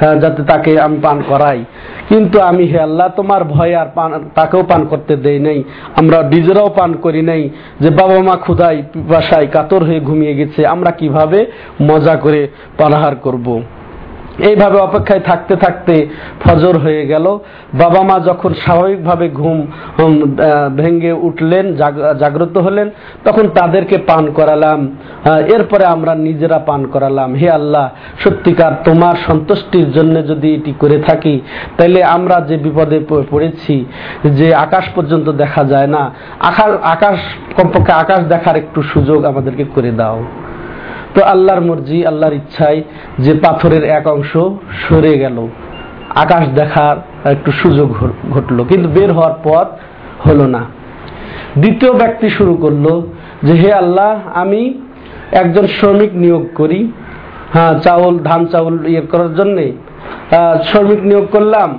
হ্যাঁ, 0.00 0.16
যাতে 0.22 0.40
তাকে 0.42 0.70
আমি 0.80 0.98
পান 1.00 1.18
করাই 1.28 1.60
কিন্তু 2.08 2.36
আমি 2.40 2.64
হে 2.66 2.78
আল্লাহ 2.78 3.08
তোমার 3.16 3.42
ভয় 3.44 3.74
আর 3.74 3.88
পান 3.94 4.10
তাকেও 4.34 4.62
পান 4.62 4.82
করতে 4.84 5.12
দেই 5.16 5.38
নাই 5.38 5.58
আমরা 5.96 6.18
নিজেরাও 6.34 6.70
পান 6.70 6.90
করি 6.96 7.22
নাই 7.22 7.42
যে 7.80 7.88
বাবা 7.90 8.16
মা 8.20 8.34
ক্ষুধায় 8.36 8.78
পিপাসায় 8.92 9.48
কাতর 9.48 9.80
হয়ে 9.84 10.00
ঘুমিয়ে 10.00 10.34
গেছে 10.34 10.60
আমরা 10.66 10.90
কীভাবে 10.90 11.40
মজা 11.82 12.14
করে 12.16 12.40
পানাহার 12.78 13.14
করব। 13.16 13.46
এইভাবে 14.48 14.78
অপেক্ষায় 14.86 15.22
থাকতে 15.30 15.54
থাকতে 15.64 15.94
ফজর 16.42 16.74
হয়ে 16.84 17.02
গেল। 17.12 17.26
বাবা 17.82 18.00
মা 18.08 18.16
যখন 18.28 18.50
স্বাভাবিকভাবে 18.64 19.26
ঘুম 19.40 19.58
ভেঙে 20.80 21.12
উঠলেন 21.28 21.64
জাগ্রত 22.22 22.54
হলেন, 22.66 22.86
তখন 23.26 23.44
তাদেরকে 23.58 23.96
পান 24.10 24.24
করালাম। 24.38 24.80
এরপরে 25.54 25.84
আমরা 25.94 26.12
নিজেরা 26.26 26.58
পান 26.68 26.80
করালাম। 26.92 27.30
হে 27.40 27.48
আল্লাহ, 27.58 27.86
সত্যিকার 28.22 28.72
তোমার 28.84 29.16
সন্তুষ্টির 29.28 29.88
জন্য 29.96 30.14
যদি 30.30 30.48
এটি 30.56 30.72
করে 30.82 30.98
থাকি 31.08 31.34
তাহলে 31.76 32.00
আমরা 32.16 32.36
যে 32.48 32.56
বিপদে 32.64 32.98
পড়েছি, 33.32 33.74
যে 34.38 34.46
আকাশ 34.66 34.84
পর্যন্ত 34.96 35.26
দেখা 35.42 35.62
যায় 35.72 35.90
না 35.96 36.02
আকাশ 36.50 36.70
আকাশ 36.94 37.18
কমপক্ষে 37.56 37.92
আকাশ 38.02 38.20
দেখার 38.32 38.56
একটু 38.62 38.80
সুযোগ 38.92 39.18
আমাদেরকে 39.30 39.64
করে 39.74 39.92
দাও। 40.00 40.18
তো 41.14 41.20
আল্লাহর 41.32 41.62
মর্জি, 41.68 41.98
আল্লাহর 42.10 42.38
ইচ্ছায় 42.40 42.80
যে 43.24 43.32
পাথরের 43.44 43.84
এক 43.98 44.04
অংশ 44.14 44.32
সরে 44.82 45.12
গেল। 45.22 45.36
আকাশ 46.24 46.44
দেখার 46.58 46.96
একটু 47.34 47.50
সুযোগ 47.60 47.88
ঘটলো, 48.34 48.60
কিন্তু 48.70 48.88
বের 48.96 49.10
হওয়ার 49.16 49.36
পথ 49.46 49.68
হলো 50.26 50.46
না। 50.54 50.62
দ্বিতীয় 51.62 51.92
ব্যক্তি 52.02 52.26
শুরু 52.36 52.54
করল 52.64 52.86
যে, 53.46 53.54
হে 53.62 53.70
আল্লাহ, 53.82 54.12
আমি 54.42 54.62
একজন 55.42 55.64
শ্রমিক 55.76 56.12
নিয়োগ 56.22 56.44
করি। 56.60 56.80
হ্যাঁ 57.54 57.72
চাউল, 57.84 58.14
ধান 58.28 58.42
চাউল 58.52 58.74
ইয়ে 58.92 59.02
করার 59.12 59.32
জন্যে 59.38 59.64
শ্রমিক 60.68 61.00
নিয়োগ 61.10 61.26
করলাম। 61.34 61.70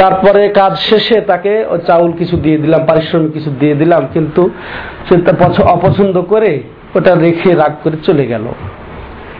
তারপরে 0.00 0.42
কাজ 0.60 0.72
শেষে 0.88 1.16
তাকে 1.30 1.52
চাউল 1.88 2.10
কিছু 2.20 2.36
দিয়ে 2.44 2.58
দিলাম, 2.64 2.80
পারিশ্রমিক 2.90 3.30
কিছু 3.36 3.50
দিয়ে 3.60 3.74
দিলাম, 3.80 4.02
কিন্তু 4.14 4.42
অপছন্দ 5.74 6.16
করে 6.32 6.52
ওটা 6.96 7.12
রেখে 7.26 7.50
রাগ 7.62 7.72
করে 7.82 7.96
চলে 8.06 8.24
গেল। 8.32 8.44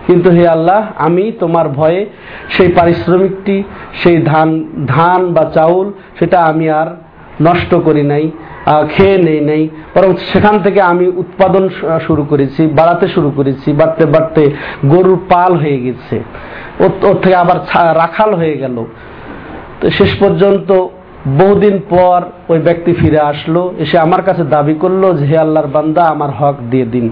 কিন্তু 0.06 0.28
হে 0.36 0.44
আল্লাহ, 0.56 0.80
আমি 1.06 1.24
তোমার 1.42 1.66
ভয়ে 1.78 2.00
সেই 2.54 2.68
পারিশ্রমিকটি, 2.78 3.56
সেই 4.00 4.16
ধান 4.30 4.48
ধান 4.96 5.20
বা 5.34 5.44
চাউল, 5.56 5.86
সেটা 6.18 6.38
আমি 6.50 6.66
আর 6.80 6.88
নষ্ট 7.46 7.70
করি 7.86 8.04
নাই 8.12 8.24
খেয়ে 8.94 9.18
নেই 9.26 9.40
নাই। 9.50 9.62
বরং 9.94 10.10
সেখান 10.30 10.56
থেকে 10.64 10.80
আমি 10.92 11.06
উৎপাদন 11.22 11.64
শুরু 12.06 12.22
করেছি, 12.30 12.62
বাড়াতে 12.78 13.06
শুরু 13.14 13.30
করেছি, 13.36 13.68
বাড়তে 13.80 14.04
বাড়তে 14.14 14.42
গরুর 14.92 15.18
পাল 15.32 15.52
হয়ে 15.62 15.78
গেছে। 15.86 16.16
ওর 17.08 17.16
থেকে 17.22 17.36
আবার 17.44 17.58
রাখাল 18.02 18.30
হয়ে 18.40 18.56
গেল। 18.62 18.76
তো 19.80 19.86
শেষ 19.98 20.10
পর্যন্ত 20.22 20.70
বহুদিন 21.40 21.76
পর 21.92 22.18
ওই 22.52 22.58
ব্যক্তি 22.68 22.92
ফিরে 23.00 23.20
আসলো, 23.32 23.62
এসে 23.82 23.96
আমার 24.06 24.22
কাছে 24.22 24.42
দাবি 24.54 24.74
করল 24.82 25.02
যে, 25.18 25.24
হে 25.30 25.36
আল্লাহর 25.44 25.68
বান্দা, 25.76 26.02
আমার 26.14 26.30
হক 26.38 26.56
দিয়ে 26.70 26.86
দিন। 26.94 27.06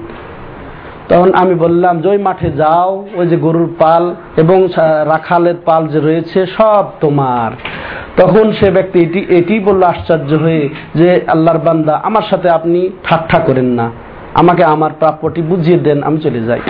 তখন 1.12 1.34
আমি 1.34 1.54
বললাম, 1.54 2.00
যে 2.00 2.08
ওই 2.08 2.18
মাঠে 2.18 2.50
যাও, 2.50 3.06
ওই 3.14 3.26
যে 3.26 3.36
গরুর 3.36 3.74
পাল 3.78 4.14
এবং 4.36 4.68
রাখালের 5.06 5.54
পাল 5.64 5.88
যে 5.88 6.00
রয়েছে, 6.00 6.46
সব 6.46 6.84
তোমার। 7.00 7.50
তখন 8.16 8.52
সে 8.52 8.70
ব্যক্তি 8.70 9.00
এটি 9.00 9.26
এটি 9.28 9.58
বলল 9.58 9.82
আশ্চর্য 9.82 10.34
হয়ে 10.34 10.68
যে, 10.94 11.20
আল্লাহর 11.26 11.58
বান্দা, 11.58 12.00
আমার 12.04 12.22
সাথে 12.30 12.48
আপনি 12.50 12.90
ঠাট্টা 13.04 13.38
করেন 13.38 13.64
না। 13.64 13.90
আমাকে 14.34 14.64
আমার 14.64 14.90
প্রাপ্যটি 14.98 15.42
বুঝিয়ে 15.42 15.78
দেন, 15.78 16.02
আমি 16.02 16.18
চলে 16.18 16.40
যাই। 16.40 16.60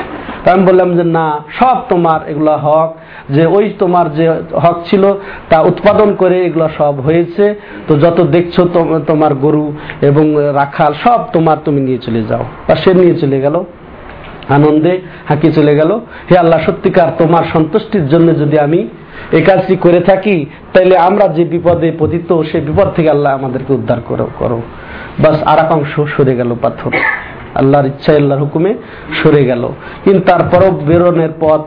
আমি 0.51 0.67
বললাম 0.67 0.97
যে, 0.97 1.05
না, 1.05 1.45
সব 1.61 1.77
তোমার, 1.89 2.29
এগুলা 2.29 2.57
হক। 2.57 2.95
যে 3.31 3.47
ওই 3.47 3.75
তোমার 3.79 4.15
যে 4.15 4.31
হক 4.53 4.83
ছিল, 4.85 5.13
তা 5.49 5.61
উৎপাদন 5.61 6.15
করে 6.15 6.45
এগুলো 6.45 6.69
সব 6.79 7.01
হয়েছে। 7.01 7.55
তো 7.89 7.99
যত 7.99 8.21
দেখছ 8.21 8.61
তোম- 8.61 9.01
তোমার 9.01 9.35
গরু 9.35 9.73
এবং 10.01 10.35
রাখাল, 10.55 10.95
সব 11.05 11.21
তোমার, 11.33 11.57
তুমি 11.65 11.81
নিয়ে 11.81 11.99
চলে 11.99 12.23
যাও। 12.23 12.45
আর 12.69 12.77
সে 12.77 12.95
নিয়ে 12.95 13.15
চলে 13.15 13.41
গেল। 13.41 13.65
আনন্দে 14.49 15.01
হাঁকি 15.29 15.53
চলে 15.53 15.77
গেল। 15.77 16.01
হে 16.31 16.39
আল্লাহ, 16.39 16.61
সত্যিকার 16.61 17.09
তোমার 17.19 17.45
সন্তুষ্টির 17.53 18.09
জন্য 18.09 18.39
যদি 18.39 18.59
আমি 18.59 18.89
এই 19.33 19.43
কাজটি 19.43 19.77
করে 19.77 20.01
থাকি, 20.01 20.47
তাইলে 20.73 20.97
আমরা 20.97 21.29
যে 21.29 21.45
বিপদে 21.45 21.93
পতিত 21.99 22.43
সেই 22.43 22.61
বিপদ 22.61 22.93
থেকে 22.93 23.11
আল্লাহ 23.11 23.35
আমাদেরকে 23.35 23.73
উদ্ধার 23.73 24.01
করো 24.01 24.29
করো। 24.39 24.63
বাস, 25.19 25.43
আর 25.43 25.59
এক 25.59 25.73
অংশ 25.73 26.01
সরে 26.17 26.37
গেল 26.37 26.55
পাথর। 26.63 26.91
আল্লাহর 27.55 27.87
ইচ্ছা 27.87 28.13
আল্লাহর 28.13 28.41
হুকুমে 28.41 28.75
সরে 29.23 29.45
গেল। 29.45 29.69
কিন্তু 30.05 30.31
তারপরও 30.31 30.71
বেরোনের 30.71 31.29
পথ 31.41 31.61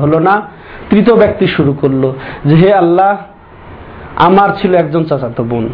হলো 0.00 0.18
না। 0.18 0.42
তৃতীয় 0.90 1.16
ব্যক্তি 1.16 1.46
শুরু 1.46 1.72
করল 1.72 2.12
যে, 2.46 2.54
হে 2.54 2.72
আল্লাহ, 2.72 3.16
আমার 4.16 4.48
ছিল 4.60 4.74
একজন 4.74 5.04
চাচাতো 5.04 5.44
বোন। 5.44 5.68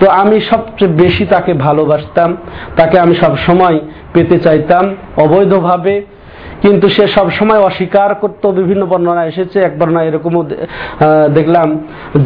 তো 0.00 0.06
আমি 0.22 0.36
সবচেয়ে 0.50 0.92
বেশি 1.02 1.24
তাকে 1.34 1.52
ভালোবাসতাম, 1.66 2.30
তাকে 2.78 2.96
আমি 3.04 3.14
সব 3.22 3.32
সময় 3.46 3.76
পেতে 4.14 4.36
চাইতাম 4.46 4.84
অবৈধভাবে। 5.24 5.96
কিন্তু 6.62 6.86
সে 6.96 7.04
সব 7.16 7.26
সময় 7.38 7.60
অস্বীকার 7.68 8.10
করত, 8.22 8.42
বিভিন্ন 8.58 8.82
বর্ণনা 8.92 9.22
এসেছে। 9.32 9.58
এক 9.68 9.74
বর্ণনা 9.80 10.02
এরকমও 10.08 10.42
দেখলাম 11.38 11.68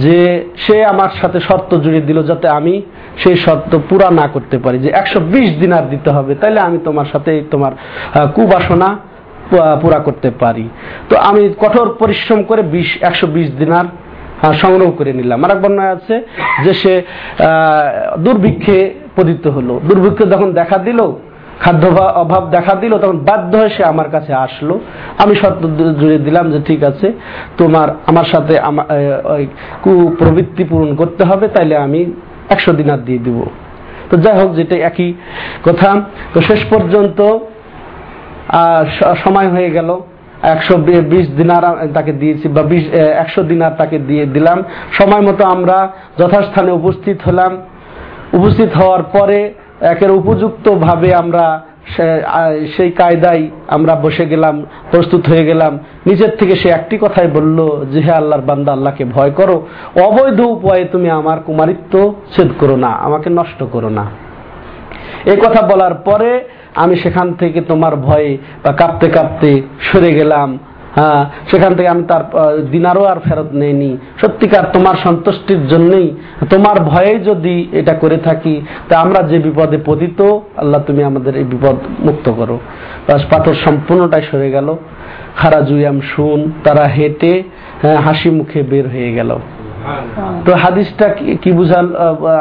যে 0.05 0.19
সে 0.65 0.77
আমার 0.93 1.13
সাথে 1.21 1.39
শর্ত 1.49 1.71
জুড়ে 1.85 2.01
দিল 2.09 2.19
যাতে 2.31 2.47
আমি 2.59 2.75
সেই 3.23 3.37
শর্ত 3.45 3.73
পুরা 3.89 4.09
না 4.21 4.27
করতে 4.35 4.57
পারি, 4.65 4.77
যে 4.85 4.91
একশো 5.01 5.19
বিশ 5.33 5.49
দিনার 5.63 5.85
দিতে 5.93 6.11
হবে। 6.17 6.33
তাইলে 6.43 6.61
আমি 6.69 6.79
তোমার 6.87 7.09
সাথে 7.13 7.33
তোমার 7.53 7.73
কুবাসনা 8.35 8.89
পুরা 9.83 9.99
করতে 10.07 10.29
পারি। 10.43 10.65
তো 11.09 11.15
আমি 11.29 11.43
কঠোর 11.63 11.89
পরিশ্রম 12.01 12.41
করে 12.51 12.63
বিশ, 12.75 12.91
একশো 13.09 13.27
বিশ 13.37 13.49
দিনার 13.61 13.87
সংগ্রহ 14.43 14.91
করে 14.91 15.13
নিলাম। 15.13 15.45
আর 15.45 15.51
এক 15.51 15.63
বর্ণনা 15.63 15.83
আছে 15.83 16.27
যে 16.65 16.75
সে 16.75 17.03
দুর্ভিক্ষে 18.19 18.95
পতিত 19.17 19.47
হলো। 19.47 19.81
দুর্ভিক্ষ 19.89 20.33
যখন 20.33 20.53
দেখা 20.53 20.79
দিল, 20.79 21.01
খাদ্য 21.61 21.87
অভা- 21.87 22.09
অভাব 22.09 22.51
দেখা 22.51 22.75
দিল, 22.75 22.99
তখন 22.99 23.19
বাধ্য 23.19 23.57
হয়ে 23.57 23.69
সে 23.69 23.85
আমার 23.85 24.11
কাছে 24.11 24.35
আসলো। 24.35 24.81
আমি 25.19 25.35
শর্ত 25.35 25.67
জুড়ে 26.01 26.19
দিলাম 26.19 26.53
যে 26.53 26.59
ঠিক 26.67 26.85
আছে, 26.85 27.13
তোমার, 27.57 27.89
আমার 28.07 28.25
সাথে 28.25 28.59
কুপ্রবৃত্তি 29.83 30.65
পূরণ 30.65 30.95
করতে 30.95 31.25
হবে, 31.25 31.49
তাইলে 31.49 31.77
আমি 31.77 32.13
একশো 32.49 32.73
দিনার 32.73 33.05
দিয়ে 33.05 33.19
দিব। 33.19 33.45
তো 34.11 34.17
যাই 34.17 34.41
হোক, 34.41 34.55
যেটা 34.55 34.77
একই 34.77 35.13
কথা। 35.65 36.01
তো 36.35 36.41
শেষ 36.41 36.65
পর্যন্ত 36.65 37.39
সময় 39.25 39.49
হয়ে 39.49 39.71
গেল। 39.71 40.01
একশো 40.43 40.75
বিশ 41.13 41.27
দিনার 41.39 41.65
তাকে 41.95 42.13
দিয়েছি, 42.13 42.49
বা 42.49 42.63
বিশ 42.63 42.85
একশো 42.95 43.43
দিনার 43.43 43.75
তাকে 43.81 43.99
দিয়ে 43.99 44.25
দিলাম। 44.27 44.59
সময় 44.93 45.23
মতো 45.29 45.43
আমরা 45.45 45.79
যথাস্থানে 46.19 46.71
উপস্থিত 46.81 47.19
হলাম। 47.27 47.53
উপস্থিত 48.39 48.71
হওয়ার 48.81 49.03
পরে 49.03 49.39
একের 49.81 50.11
উপযুক্ত 50.11 50.67
ভাবে 50.69 51.15
আমরা 51.15 51.45
সেই 52.77 52.91
কায়দায় 52.91 53.49
আমরা 53.69 53.95
বসে 53.95 54.25
গেলাম, 54.27 54.55
প্রস্তুত 54.91 55.23
হয়ে 55.29 55.45
গেলাম। 55.45 55.79
নিজের 56.07 56.33
থেকে 56.39 56.57
সে 56.57 56.69
একটি 56.69 56.99
কথাই 57.01 57.27
বলল 57.27 57.59
যে, 57.93 58.01
হে 58.01 58.13
আল্লাহর 58.13 58.41
বান্দা, 58.41 58.73
আল্লাহকে 58.73 59.05
ভয় 59.05 59.31
করো। 59.31 59.57
অবৈধ 60.07 60.41
উপায়ে 60.41 60.85
তুমি 60.85 61.11
আমার 61.11 61.39
কুমারিত্ব 61.47 62.15
ছেদ 62.37 62.49
করো 62.61 62.77
না, 62.77 62.89
আমাকে 62.89 63.31
নষ্ট 63.31 63.63
করো 63.73 63.89
না। 63.89 64.05
এই 65.33 65.37
কথা 65.37 65.61
বলার 65.67 65.95
পরে 65.95 66.31
আমি 66.75 66.97
সেখান 66.97 67.35
থেকে 67.35 67.61
তোমার 67.61 67.97
ভয়ে 67.97 68.39
বা 68.65 68.73
কাঁপতে 68.73 69.09
কাঁপতে 69.09 69.63
সরে 69.81 70.13
গেলাম। 70.15 70.59
হ্যাঁ 70.95 71.31
সেখান 71.51 71.75
থেকে 71.75 71.89
আমি 71.89 72.03
তার 72.03 72.23
দিনারও 72.71 73.05
আর 73.05 73.21
ফেরত 73.21 73.47
নেইনি। 73.53 73.97
সত্যিকার 74.21 74.65
তোমার 74.73 74.95
সন্তুষ্টির 74.95 75.67
জন্যই 75.67 76.11
তোমার 76.51 76.81
ভয়ে 76.81 77.19
যদি 77.19 77.69
এটা 77.73 77.95
করে 77.95 78.17
থাকি 78.17 78.63
তা 78.89 79.01
আমরা 79.01 79.23
যে 79.23 79.39
বিপদে 79.39 79.79
পতিত 79.87 80.21
আল্লাহ 80.57 80.83
তুমি 80.87 81.05
আমাদের 81.05 81.37
এই 81.37 81.45
বিপদ 81.45 81.77
মুক্ত 82.01 82.31
করো। 82.31 82.61
বাস 83.09 83.23
পাথর 83.31 83.55
সম্পূর্ণটাই 83.55 84.23
সরে 84.31 84.51
গেল। 84.51 84.77
খারা 85.37 85.61
জুয়াম 85.61 86.01
শুন 86.01 86.53
তারা 86.65 86.85
হেঁটে 86.87 87.43
হ্যাঁ, 87.83 87.97
হাসি 87.97 88.31
মুখে 88.31 88.63
বের 88.63 88.89
হয়ে 88.89 89.13
গেল। 89.13 89.39
তো 90.45 90.55
হাদিসটা 90.55 91.09
কি- 91.09 91.55
বুঝাল 91.55 91.87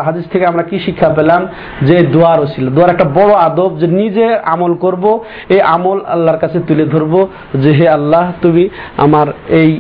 হাদিস 0.05 0.25
থেকে 0.25 0.45
আমরা 0.45 0.63
কি 0.63 0.79
শিক্ষা 0.79 1.10
পেলাম? 1.10 1.48
যে 1.81 1.98
দোয়ার 2.01 2.45
ছিল 2.45 2.69
দোয়ার 2.69 2.89
একটা 2.89 3.03
বড় 3.03 3.33
আদব 3.33 3.77
যে 3.79 3.88
নিজে 3.88 4.36
আমল 4.43 4.74
করব 4.74 5.24
এই 5.50 5.62
আমল 5.62 6.00
আল্লাহর 6.05 6.38
কাছে 6.38 6.60
তুলে 6.67 6.86
ধরবো 6.86 7.27
যে 7.53 7.71
হে 7.71 7.89
আল্লাহ 7.89 8.31
তুমি 8.41 8.69
আমার 8.98 9.27
এই 9.50 9.79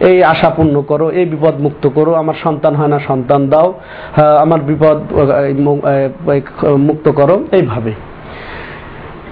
এই- 0.00 0.24
আশা 0.24 0.50
পূর্ণ 0.50 0.82
করো 0.82 1.10
এই 1.10 1.24
বিপদ 1.24 1.60
মুক্ত 1.60 1.88
করো 1.88 2.14
আমার 2.14 2.34
সন্তান 2.42 2.74
হয় 2.74 2.86
না 2.86 2.98
সন্তান 2.98 3.48
দাও 3.48 3.74
হ্যাঁ, 4.16 4.36
আমার 4.36 4.60
বিপদ 4.60 4.98
মুক্ত 6.78 7.10
করো। 7.10 7.44
এইভাবে। 7.52 7.92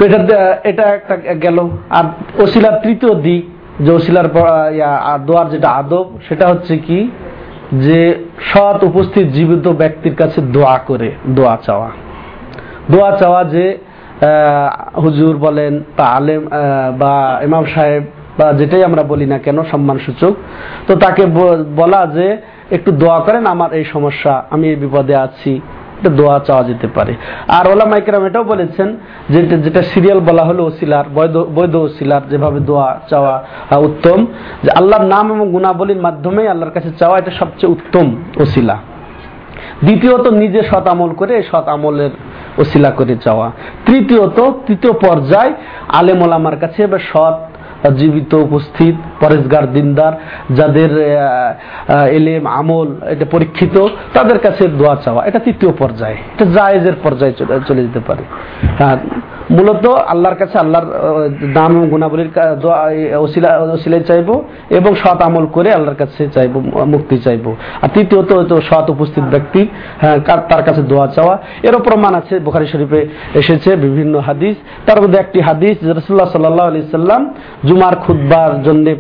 এটা 0.05 0.59
এটা 0.65 0.83
একটা 0.83 1.17
গেল। 1.17 1.69
আর 1.91 2.05
ওসিলার 2.43 2.81
তৃতীয় 2.83 3.15
দিক 3.15 3.45
আর 4.21 5.19
দোয়ার 5.27 5.49
যেটা 5.51 5.69
আদব, 5.81 6.07
সেটা 6.29 6.45
হচ্ছে 6.49 6.75
কি? 6.79 6.99
যে 7.73 8.01
সৎ 8.53 8.79
উপস্থিত 8.85 9.27
জীবিত 9.27 9.67
ব্যক্তির 9.69 10.15
কাছে 10.15 10.41
দোয়া 10.41 10.77
করে, 10.87 11.09
দোয়া 11.37 11.59
চাওয়া। 11.67 11.91
দোয়া 12.91 13.11
চাওয়া 13.21 13.45
যে 13.45 13.79
হুজুর 15.03 15.37
বলেন, 15.37 15.73
বা 15.97 16.05
আলেম 16.05 16.43
বা 16.99 17.41
ইমাম 17.43 17.65
সাহেব, 17.75 18.03
বা 18.39 18.47
যেটাই 18.53 18.83
আমরা 18.85 19.03
বলি 19.03 19.27
না 19.27 19.39
কেন 19.39 19.59
সম্মান 19.63 19.99
সূচক 20.07 20.35
তো 20.87 20.93
তাকে 20.97 21.23
বলা 21.77 22.07
যে, 22.15 22.27
একটু 22.71 22.91
দোয়া 22.93 23.19
করেন, 23.21 23.47
আমার 23.47 23.71
এই 23.73 23.85
সমস্যা, 23.85 24.45
আমি 24.51 24.69
এই 24.69 24.77
বিপদে 24.77 25.17
আছি। 25.17 25.61
এটা 26.05 26.15
দোয়া 26.15 26.39
চাওয়া 26.39 26.65
যেতে 26.65 26.87
পারে। 26.87 27.15
আর 27.49 27.69
ওলা 27.69 27.85
মাইকরাম 27.85 28.25
এটাও 28.25 28.45
বলেছেন 28.45 28.97
যে- 29.31 29.57
যেটা 29.57 29.83
সিরিয়াল 29.83 30.21
বলা 30.21 30.45
হলো 30.45 30.65
ওসিলার, 30.65 31.05
বৈধ 31.15 31.37
বৈধ 31.37 31.77
ওসিলার 31.77 32.29
যেভাবে 32.29 32.61
দোয়া 32.61 33.01
চাওয়া 33.11 33.45
উত্তম। 33.77 34.27
যে 34.63 34.71
আল্লাহর 34.71 35.05
নাম 35.05 35.35
এবং 35.35 35.51
গুণাবলীর 35.51 35.97
মাধ্যমে 35.97 36.49
আল্লাহর 36.49 36.73
কাছে 36.73 36.91
চাওয়া 36.99 37.19
এটা 37.19 37.31
সবচেয়ে 37.31 37.73
উত্তম 37.73 38.17
ওসিলা। 38.37 38.79
দ্বিতীয়ত 39.85 40.27
নিজে 40.27 40.63
সৎ 40.63 40.87
আমল 40.87 41.13
করে 41.13 41.43
সৎ 41.43 41.69
আমলের 41.69 42.11
ওসিলা 42.59 42.91
করে 42.91 43.17
চাওয়া। 43.25 43.51
তৃতীয়ত, 43.87 44.53
তৃতীয় 44.67 44.93
পর্যায়, 44.93 45.53
আলেম 45.89 46.23
ওলামার 46.23 46.57
কাছে 46.57 46.87
বা 46.87 46.99
সৎ 46.99 47.39
জীবিত, 47.97 48.35
উপস্থিত 48.35 49.14
পরেশগার 49.25 49.73
দিনদার 49.73 50.13
যাদের 50.55 50.99
এলেম 52.09 52.47
আমল 52.47 52.89
এটা 53.09 53.25
পরীক্ষিত 53.31 53.87
তাদের 54.13 54.39
কাছে 54.39 54.69
দোয়া 54.69 54.97
চাওয়া। 55.05 55.25
এটা 55.25 55.39
তৃতীয় 55.39 55.73
পর্যায়ে। 55.79 56.15
এটা 56.15 56.45
জায়েজের 56.45 56.93
পর্যায়ে 57.03 57.33
চলে- 57.33 57.75
যেতে 57.75 58.01
পারে। 58.07 58.23
মূলত 59.51 59.89
আল্লাহর 59.89 60.35
কাছে 60.35 60.59
আল্লাহর 60.59 60.87
নাম 61.43 61.77
এবং 61.77 61.89
গুণাবলীর 61.89 62.31
কা- 62.35 62.55
দোয়া 62.55 62.91
ওসিলা 63.19 63.59
ওসিলায় 63.59 64.03
চাইব 64.03 64.43
এবং 64.71 64.95
সৎ 64.95 65.23
আমল 65.23 65.47
করে 65.47 65.73
আল্লাহর 65.73 65.97
কাছে 65.97 66.29
চাইব 66.29 66.59
মুক্তি 66.85 67.19
চাইব। 67.19 67.55
আর 67.83 67.89
তৃতীয়ত 67.95 68.33
হয়তো 68.33 68.61
সৎ 68.61 68.91
উপস্থিত 68.91 69.25
ব্যক্তি 69.31 69.67
হ্যাঁ, 70.01 70.19
তার 70.19 70.63
কাছে 70.63 70.83
দোয়া 70.83 71.07
চাওয়া। 71.07 71.39
এরও 71.63 71.79
প্রমাণ 71.79 72.15
আছে 72.15 72.39
বোখারি 72.39 72.67
শরীফে 72.67 73.09
এসেছে 73.35 73.77
বিভিন্ন 73.77 74.19
হাদিস। 74.19 74.57
তার 74.87 75.03
মধ্যে 75.03 75.19
একটি 75.19 75.41
হাদিস 75.41 75.77
রসুল্লাহ 75.85 76.29
সাল্লাহ 76.29 76.67
আলি 76.67 76.83
সাল্লাম 76.91 77.35
জুমার 77.65 77.97
খুদ্বার 77.97 78.63
জন্য 78.63 78.95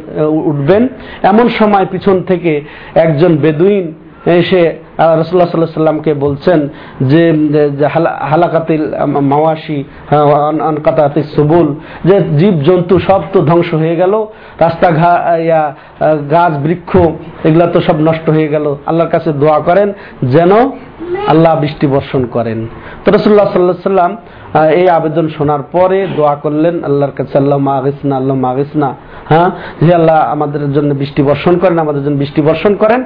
উঠবেন। 0.50 0.83
এমন 1.22 1.46
সময় 1.59 1.87
পিছন 1.92 2.16
থেকে 2.31 2.53
একজন 2.94 3.33
বেদুইন 3.44 3.85
এসে 4.40 4.62
রসুল্লাহ 5.20 5.48
সাল্লাহ 5.50 5.81
সাল্লামকে 5.81 6.12
বলছেন 6.24 6.59
যে 7.11 7.22
হালাকাতিল 8.31 8.85
মাওয়াশি 9.31 9.79
হ্যাঁ, 10.11 10.27
সুবুল 11.35 11.68
যে 12.09 12.16
জীব 12.38 12.55
জন্তু 12.68 12.94
সব 12.98 13.20
তো 13.33 13.38
ধ্বংস 13.50 13.70
হয়ে 13.74 13.96
গেল 13.96 14.14
রাস্তাঘা 14.64 15.12
ইয়া, 15.48 15.62
গাছ 16.35 16.53
বৃক্ষ 16.64 16.90
এগুলা 17.46 17.66
তো 17.74 17.79
সব 17.87 17.96
নষ্ট 18.09 18.27
হয়ে 18.31 18.48
গেল। 18.48 18.66
আল্লাহর 18.87 19.12
কাছে 19.14 19.31
দোয়া 19.42 19.59
করেন 19.59 19.88
যেন 20.35 20.53
আল্লাহ 21.33 21.53
বৃষ্টি 21.62 21.87
বর্ষণ 21.94 22.22
করেন। 22.27 22.59
তো 23.05 23.09
রসুল্লাহ 23.11 23.48
সাল্লাহ 23.53 23.90
সাল্লাম 23.92 24.12
এই 24.81 24.87
আবেদন 24.98 25.27
শোনার 25.37 25.62
পরে 25.74 25.98
দোয়া 26.16 26.35
করলেন 26.35 26.74
আল্লাহর 26.88 27.14
কাছে 27.18 27.35
আল্লাহ 27.38 27.59
মাগিসনা 27.59 28.14
আল্লাহ 28.16 28.37
মাগিসনা 28.46 28.88
হ্যাঁ? 29.28 29.50
যে 29.84 29.94
আল্লাহ 29.94 30.16
আমাদের 30.16 30.72
জন্য 30.72 30.94
বৃষ্টি 30.94 31.22
বর্ষণ 31.22 31.58
করেন, 31.58 31.78
আমাদের 31.78 32.04
জন্য 32.04 32.16
বৃষ্টি 32.16 32.42
বর্ষণ 32.42 32.74
করেন। 32.74 33.04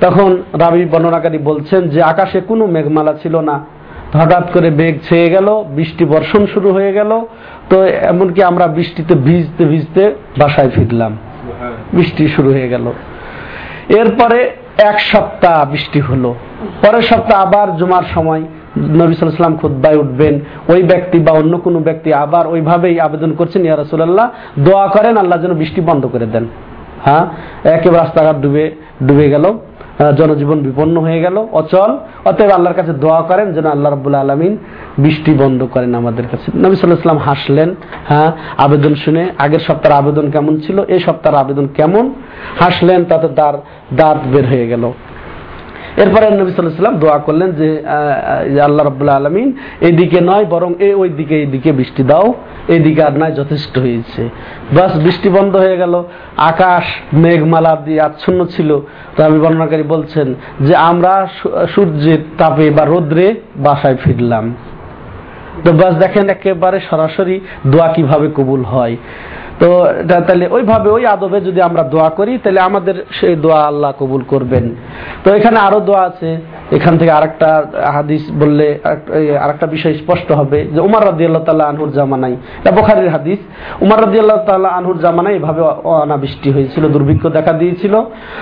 তখন 0.00 0.42
রাবি 0.52 0.84
বর্ণনাকারী 0.84 1.38
বলছেন 1.38 1.88
যে 1.88 2.02
আকাশে 2.02 2.40
কোনো 2.40 2.66
মেঘমালা 2.66 3.14
ছিল 3.22 3.36
না। 3.40 3.64
হঠাৎ 4.12 4.52
করে 4.52 4.70
মেঘ 4.70 4.98
ছেয়ে 5.08 5.30
গেল, 5.30 5.64
বৃষ্টি 5.68 6.04
বর্ষণ 6.04 6.46
শুরু 6.46 6.72
হয়ে 6.72 6.92
গেল। 6.92 7.20
তো 7.70 7.84
এমনকি 7.84 8.42
আমরা 8.42 8.66
বৃষ্টিতে 8.66 9.14
ভিজতে 9.14 9.64
ভিজতে 9.64 10.14
বাসায় 10.38 10.70
ফিরলাম। 10.70 11.16
বৃষ্টি 11.92 12.28
শুরু 12.28 12.52
হয়ে 12.52 12.68
গেল। 12.68 12.92
এরপরে 13.88 14.50
এক 14.78 15.00
সপ্তাহ 15.00 15.70
বৃষ্টি 15.70 16.00
হলো। 16.00 16.34
পরের 16.82 17.02
সপ্তাহ 17.02 17.46
আবার 17.46 17.76
জুমার 17.76 18.02
সময়। 18.14 18.42
নবী 18.76 19.14
সাল্লাম 19.14 19.56
খুদ্ায় 19.56 19.96
উঠবেন, 19.96 20.40
ওই 20.68 20.82
ব্যক্তি 20.82 21.18
বা 21.18 21.32
অন্য 21.32 21.58
কোনো 21.58 21.80
ব্যক্তি 21.80 22.12
আবার 22.12 22.46
ওইভাবেই 22.46 23.00
আবেদন 23.00 23.32
করছেন, 23.32 23.64
ইয়া 23.64 23.76
রাসূলুল্লাহ, 23.76 24.30
দোয়া 24.58 24.86
করেন, 24.86 25.16
আল্লাহ 25.16 25.40
যেন 25.40 25.54
বৃষ্টি 25.54 25.80
বন্ধ 25.80 26.06
করে 26.06 26.26
দেন। 26.26 26.46
হ্যাঁ? 27.04 27.26
একেবারে 27.68 27.98
রাস্তাঘাট 27.98 28.36
ডুবে 28.36 28.70
ডুবে 29.06 29.28
গেল 29.28 29.44
জনজীবন 30.18 30.58
বিপন্ন 30.58 31.00
হয়ে 31.00 31.20
গেল, 31.20 31.46
অচল, 31.52 31.98
অতএব 32.24 32.50
আল্লাহর 32.50 32.76
কাছে 32.76 32.92
দোয়া 32.92 33.22
করেন 33.22 33.52
যেন 33.52 33.66
আল্লাহ 33.66 33.92
রব্বুল 33.92 34.14
আলমিন 34.14 34.56
বৃষ্টি 34.98 35.34
বন্ধ 35.34 35.66
করেন 35.72 35.94
আমাদের 35.94 36.24
কাছে। 36.30 36.58
নবী 36.58 36.74
সাল্লাহ 36.74 36.98
সাল্লাম 36.98 37.18
হাসলেন 37.18 37.74
হ্যাঁ? 38.08 38.32
আবেদন 38.58 38.94
শুনে, 38.94 39.28
আগের 39.38 39.58
সপ্তাহের 39.58 39.98
আবেদন 39.98 40.30
কেমন 40.30 40.60
ছিল? 40.60 40.84
এই 40.84 41.00
সপ্তাহের 41.00 41.38
আবেদন 41.38 41.68
কেমন? 41.74 42.14
হাসলেন, 42.60 43.04
তাতে 43.04 43.28
তার 43.28 43.54
দাঁত 43.96 44.18
বের 44.32 44.46
হয়ে 44.46 44.66
গেল। 44.66 44.92
এরপরে 46.02 46.24
নবী 46.40 46.50
সাল্লাম 46.50 46.98
দোয়া 47.02 47.18
করলেন 47.26 47.50
যে 47.60 47.68
আল্লাহ 48.68 48.82
রব্বুল্লাহ 48.84 49.16
আলমিন 49.20 49.48
এইদিকে 49.86 50.18
নয়, 50.30 50.44
বরং 50.54 50.70
এ 50.88 50.90
ওই 51.02 51.08
দিকে 51.18 51.34
এইদিকে 51.42 51.70
বৃষ্টি 51.78 52.02
দাও 52.10 52.26
এইদিকে 52.74 53.00
আর 53.08 53.14
নয় 53.20 53.34
যথেষ্ট 53.40 53.74
হয়েছে। 53.84 54.22
বাস, 54.76 54.92
বৃষ্টি 55.04 55.28
বন্ধ 55.36 55.52
হয়ে 55.64 55.76
গেল, 55.82 55.94
আকাশ 56.52 56.84
মেঘমালা 57.22 57.72
দিয়ে 57.86 58.00
আচ্ছন্ন 58.08 58.40
ছিল। 58.54 58.70
তো 59.14 59.20
আমি 59.28 59.38
বর্ণনাকারী 59.42 59.84
বলছেন 59.94 60.28
যে, 60.66 60.74
আমরা 60.90 61.12
সূর্যের 61.74 62.20
তাপে 62.40 62.66
বা 62.76 62.84
রোদ্রে 62.84 63.26
বাসায় 63.64 63.98
ফিরলাম। 64.02 64.46
তো 65.64 65.70
বাস 65.80 65.94
দেখেন, 66.04 66.26
একেবারে 66.36 66.78
সরাসরি 66.90 67.36
দোয়া 67.72 67.88
কীভাবে 67.96 68.26
কবুল 68.36 68.62
হয়। 68.74 68.96
তো 69.60 69.86
তাহলে 70.08 70.48
ওইভাবে, 70.50 70.90
ওই 70.90 71.06
আদবে 71.06 71.40
যদি 71.40 71.62
আমরা 71.62 71.82
দোয়া 71.82 72.08
করি, 72.08 72.38
তাহলে 72.38 72.60
আমাদের 72.60 73.04
সেই 73.20 73.36
দোয়া 73.36 73.64
আল্লাহ 73.64 73.92
কবুল 73.98 74.22
করবেন। 74.22 74.74
তো 75.24 75.34
এখানে 75.34 75.58
আরও 75.58 75.80
দোয়া 75.80 76.02
আছে। 76.02 76.40
এখান 76.72 76.98
থেকে 76.98 77.10
আরেকটা 77.10 77.66
হাদিস 77.92 78.30
বললে, 78.38 78.78
আরেকটা- 79.40 79.66
বিষয় 79.66 79.94
স্পষ্ট 79.94 80.32
হবে 80.32 80.64
যে 80.64 80.80
উমার 80.80 81.06
রাদি 81.06 81.24
আল্লাহ 81.24 81.42
তাল্লাহ 81.42 81.68
আনহুর 81.68 81.92
জামানাই 81.92 82.32
এটা 82.32 82.70
বোখারির 82.70 83.08
হাদিস। 83.08 83.38
উমার 83.80 84.06
রাদি 84.06 84.18
আল্লাহ 84.18 84.44
তাল্লাহ 84.46 84.72
আনহুর 84.72 84.98
জামানায় 84.98 85.34
এভাবে 85.34 85.62
অনাবৃষ্টি 85.84 86.50
হয়েছিল, 86.50 86.88
দুর্ভিক্ষ 86.88 87.26
দেখা 87.26 87.52
দিয়েছিল। 87.52 88.00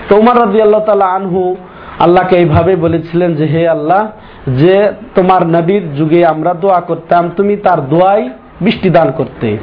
তো 0.09 0.17
উমার 0.17 0.41
রাদি 0.41 0.63
আল্লাহ 0.63 0.81
তাল্লাহ 0.81 1.09
আনহু 1.09 1.57
আল্লাহকে 1.99 2.37
এইভাবে 2.37 2.77
বলেছিলেন 2.77 3.35
যে, 3.35 3.45
হে 3.45 3.69
আল্লাহ, 3.69 4.09
যে 4.51 4.93
তোমার 5.15 5.47
নবীর 5.47 5.95
যুগে 5.95 6.27
আমরা 6.27 6.55
দোয়া 6.55 6.81
করতাম, 6.81 7.31
তুমি 7.37 7.57
তার 7.57 7.89
দোয়াই 7.89 8.31
বৃষ্টি 8.61 8.91
দান 8.91 9.13
করতে। 9.17 9.59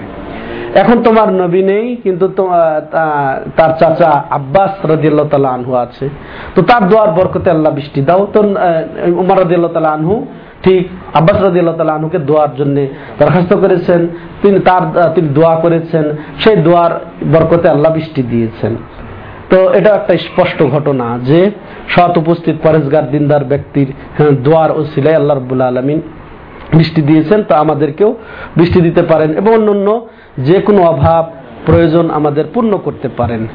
এখন 0.81 0.97
তোমার 1.03 1.27
নবী 1.33 1.61
নেই 1.71 1.85
কিন্তু 2.03 2.25
তার 3.57 3.71
চাচা 3.79 4.11
আব্বাস 4.29 4.73
রাদিয়াল্লাহু 4.91 5.29
তাআলা 5.29 5.49
আনহু 5.49 5.73
আছে। 5.83 6.05
তো 6.55 6.59
তার 6.69 6.83
দোয়ার 6.89 7.11
বরকতে 7.17 7.49
আল্লাহ 7.55 7.71
বৃষ্টি 7.73 7.99
দাও। 8.01 8.21
তো 8.33 8.39
উমর 9.21 9.37
রাদিয়াল্লাহু 9.43 9.73
তাআলা 9.75 9.91
আনহু 9.97 10.15
ঠিক 10.63 10.83
আব্বাস 11.13 11.37
রাদিয়াল্লাহু 11.41 11.77
তাআলা 11.77 11.93
আনহুকে 11.93 12.19
দোয়ার 12.29 12.51
জন্য 12.57 12.77
দরখাস্ত 13.19 13.51
করেছেন। 13.63 14.01
তিনি 14.41 14.57
তার 14.59 14.83
তিনি 15.15 15.27
দোয়া 15.37 15.53
করেছেন। 15.55 16.05
সেই 16.41 16.55
দোয়ার 16.67 16.93
বরকতে 17.33 17.67
আল্লাহ 17.69 17.89
বৃষ্টি 17.93 18.21
দিয়েছেন। 18.23 18.73
তো 19.49 19.57
এটা 19.73 19.91
একটা 19.99 20.13
স্পষ্ট 20.17 20.59
ঘটনা 20.63 21.07
যে 21.29 21.39
সৎ 21.93 22.13
উপস্থিত 22.17 22.55
পরেশগার 22.63 23.05
দিনদার 23.11 23.43
ব্যক্তির 23.51 23.89
হ্যাঁ, 24.17 24.33
দোয়ার 24.45 24.69
ও 24.77 24.79
সিলাই 24.93 25.15
আল্লাহ 25.15 25.35
রবুল্লা 25.37 25.67
আলমিন 25.67 25.99
বৃষ্টি 26.77 27.01
দিয়েছেন। 27.01 27.39
তা 27.43 27.55
আমাদেরকেও 27.55 28.11
বৃষ্টি 28.57 28.79
দিতে 28.81 29.01
পারেন 29.11 29.29
এবং 29.39 29.51
অন্যান্য 29.53 29.89
যে 30.37 30.61
কোনো 30.61 30.81
অভাব, 30.81 31.31
প্রয়োজন 31.65 32.09
আমাদের 32.09 32.45
পূর্ণ 32.53 32.77
করতে 32.83 33.09
পারেন। 33.09 33.47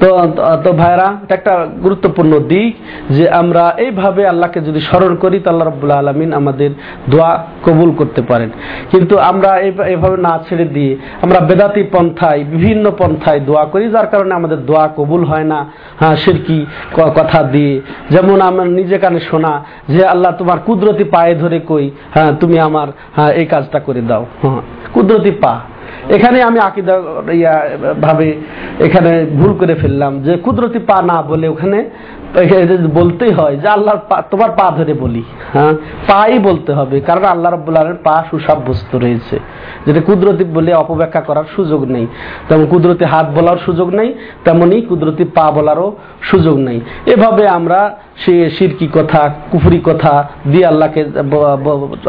তো 0.00 0.32
তো 0.64 0.72
ভাইরা, 0.72 1.14
এটা 1.22 1.34
একটা 1.34 1.66
গুরুত্বপূর্ণ 1.82 2.38
দিক 2.38 2.76
যে 3.10 3.30
আমরা 3.30 3.74
এইভাবে 3.76 4.26
আল্লাহকে 4.26 4.60
যদি 4.60 4.80
স্মরণ 4.80 5.14
করি, 5.14 5.40
তো 5.40 5.50
আল্লাহ 5.50 5.68
রব্বুল্লা 5.68 5.98
আলমিন 5.98 6.32
আমাদের 6.32 6.70
দোয়া 7.08 7.46
কবুল 7.64 7.90
করতে 7.90 8.22
পারেন। 8.22 8.50
কিন্তু 8.90 9.18
আমরা 9.18 9.56
এই- 9.56 9.82
এভাবে 9.82 10.16
না 10.16 10.38
ছেড়ে 10.48 10.64
দিয়ে 10.64 10.96
আমরা 11.22 11.40
বেদাতি 11.40 11.82
পন্থায়, 11.82 12.44
বিভিন্ন 12.44 12.92
পন্থায় 12.98 13.40
দোয়া 13.40 13.64
করি, 13.64 13.90
যার 13.90 14.06
কারণে 14.06 14.34
আমাদের 14.34 14.66
দোয়া 14.66 14.88
কবুল 14.96 15.24
হয় 15.24 15.44
না। 15.44 15.72
হ্যাঁ 16.00 16.16
সিরকি 16.16 16.66
কথা 16.96 17.42
দিয়ে। 17.42 17.80
যেমন 18.10 18.40
আমার 18.40 18.68
নিজে 18.68 18.98
কানে 18.98 19.20
শোনা 19.20 19.64
যে, 19.88 20.06
আল্লাহ, 20.06 20.32
তোমার 20.38 20.58
কুদরতি 20.58 21.04
পায়ে 21.04 21.34
ধরে 21.34 21.60
কই? 21.68 21.90
হ্যাঁ 22.14 22.32
তুমি 22.40 22.58
আমার 22.58 22.88
হ্যাঁ 23.16 23.30
এই 23.30 23.46
কাজটা 23.46 23.80
করে 23.80 24.00
দাও। 24.00 24.26
হ্যাঁ 24.42 24.60
কুদরতি 24.92 25.30
পা। 25.30 25.60
এখানে 26.08 26.38
আমি 26.42 26.58
আকিদা, 26.58 26.94
ইয়া, 27.32 27.54
ভাবে 28.00 28.28
এখানে 28.78 29.10
ভুল 29.38 29.52
করে 29.54 29.74
ফেললাম 29.74 30.12
যে 30.22 30.32
কুদরতি 30.36 30.78
পা 30.78 30.98
না 31.02 31.16
বলে 31.22 31.46
ওখানে 31.48 31.78
বলতেই 32.94 33.32
হয় 33.38 33.56
যে 33.62 33.68
আল্লাহর 33.68 34.22
তোমার 34.30 34.50
পা 34.58 34.66
ধরে 34.76 34.92
বলি। 34.94 35.22
হ্যাঁ? 35.52 35.72
পাই 36.08 36.38
বলতে 36.38 36.70
হবে, 36.78 36.96
কারণ 37.00 37.24
আল্লাহ 37.24 37.50
পা 38.04 38.14
সুসাব্যস্ত 38.30 38.90
রয়েছে। 38.94 39.36
যেটা 39.86 40.00
কুদরতি 40.00 40.44
বলে 40.44 40.70
অপব্যাখ্যা 40.74 41.22
করার 41.28 41.46
সুযোগ 41.56 41.80
নেই, 41.94 42.06
তেমন 42.48 42.64
কুদরতি 42.66 43.04
হাত 43.04 43.26
বলার 43.36 43.58
সুযোগ 43.66 43.88
নেই 43.94 44.10
কুদরতি 44.88 45.24
পা 45.36 45.46
বলারও 45.50 45.88
সুযোগ 46.30 46.56
নেই। 46.68 46.78
এভাবে 47.06 47.44
আমরা 47.58 47.80
সে 48.24 48.68
কথা, 48.94 49.20
কুফরি 49.52 49.78
কথা 49.84 50.12
দিয়ে 50.52 50.66
আল্লাহকে 50.66 51.00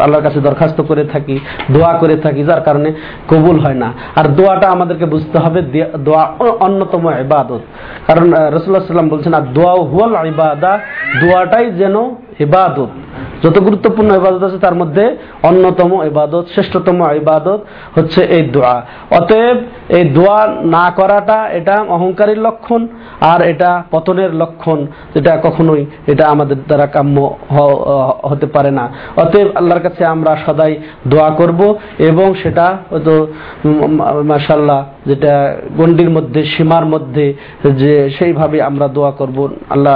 আল্লাহর 0.03 0.25
কাছে 0.27 0.39
দরখাস্ত 0.47 0.81
করে 0.81 1.03
থাকি, 1.13 1.35
দোয়া 1.71 1.91
করে 2.01 2.15
থাকি, 2.23 2.41
যার 2.43 2.61
কারণে 2.61 2.89
কবুল 3.29 3.57
হয় 3.59 3.77
না। 3.83 3.89
আর 4.15 4.25
দোয়াটা 4.37 4.67
আমাদেরকে 4.75 5.05
বুঝতে 5.05 5.37
হবে 5.43 5.59
দোয়া 6.07 6.23
অন্যতম 6.65 7.03
ইবাদত। 7.25 7.61
কারণ 8.07 8.27
রসুল্লাহ 8.55 8.83
সাল্লাম 8.93 9.09
বলছেন, 9.09 9.33
আর 9.33 9.45
দোয়া 9.53 9.73
হুয়াল 9.91 10.12
ইবাদা 10.25 10.73
দোয়াটাই 11.19 11.65
যেন 11.71 11.95
ইবাদত 12.39 12.91
যত 13.43 13.57
গুরুত্বপূর্ণ 13.67 14.09
ইবাদত 14.21 14.41
আছে, 14.47 14.59
তার 14.65 14.75
মধ্যে 14.81 15.03
অন্যতম 15.49 15.91
ইবাদত, 16.11 16.43
শ্রেষ্ঠতম 16.53 16.99
ইবাদত 17.21 17.59
হচ্ছে 17.97 18.21
এই 18.37 18.43
দোয়া। 18.55 18.75
অতএব 19.19 19.57
এই 19.97 20.03
দোয়া 20.17 20.39
না 20.75 20.85
করাটা 20.97 21.37
এটা 21.59 21.75
অহংকারীর 21.97 22.39
লক্ষণ, 22.47 22.81
আর 23.31 23.39
এটা 23.51 23.69
পতনের 23.91 24.31
লক্ষণ, 24.41 24.79
যেটা 25.13 25.31
কখনোই 25.45 25.81
এটা 26.11 26.25
আমাদের 26.33 26.57
দ্বারা 26.67 26.87
কাম্য 26.95 27.17
হতে 28.29 28.47
পারে 28.55 28.71
না। 28.79 28.85
অতএব 29.23 29.47
আল্লাহর 29.59 29.83
কাছে 29.85 30.01
আমরা 30.05 30.31
সদাই 30.45 30.73
দোয়া 31.11 31.29
করব, 31.39 31.59
এবং 32.09 32.27
সেটা 32.41 32.65
হয়তো 32.91 33.13
মাসাল্লাহ 34.31 34.79
যেটা 35.09 35.33
গণ্ডির 35.77 36.11
মধ্যে, 36.17 36.41
সীমার 36.53 36.85
মধ্যে 36.93 37.25
যে 37.81 37.93
সেইভাবে 38.17 38.57
আমরা 38.69 38.87
দোয়া 38.87 39.11
করব। 39.19 39.37
আল্লাহ 39.69 39.95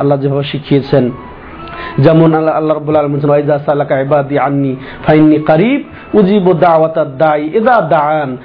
আল্লাহ 0.00 0.16
যেভাবে 0.22 0.44
শিখিয়েছেন। 0.52 1.04
যেমন 1.98 2.34
আল্লাহ 2.34 2.54
আল্লাহ 2.54 2.76
ওয়াইজা 3.28 3.58
সালাকা 3.58 4.00
ইবাদি 4.00 4.38
আন্নি, 4.38 4.76
ফাইন্নি 5.06 5.84
উজিবু 6.14 6.54
দাওয়াতাদ 6.54 7.18
দাই 7.18 7.50
ইদা 7.54 7.80
দাআন 7.80 8.36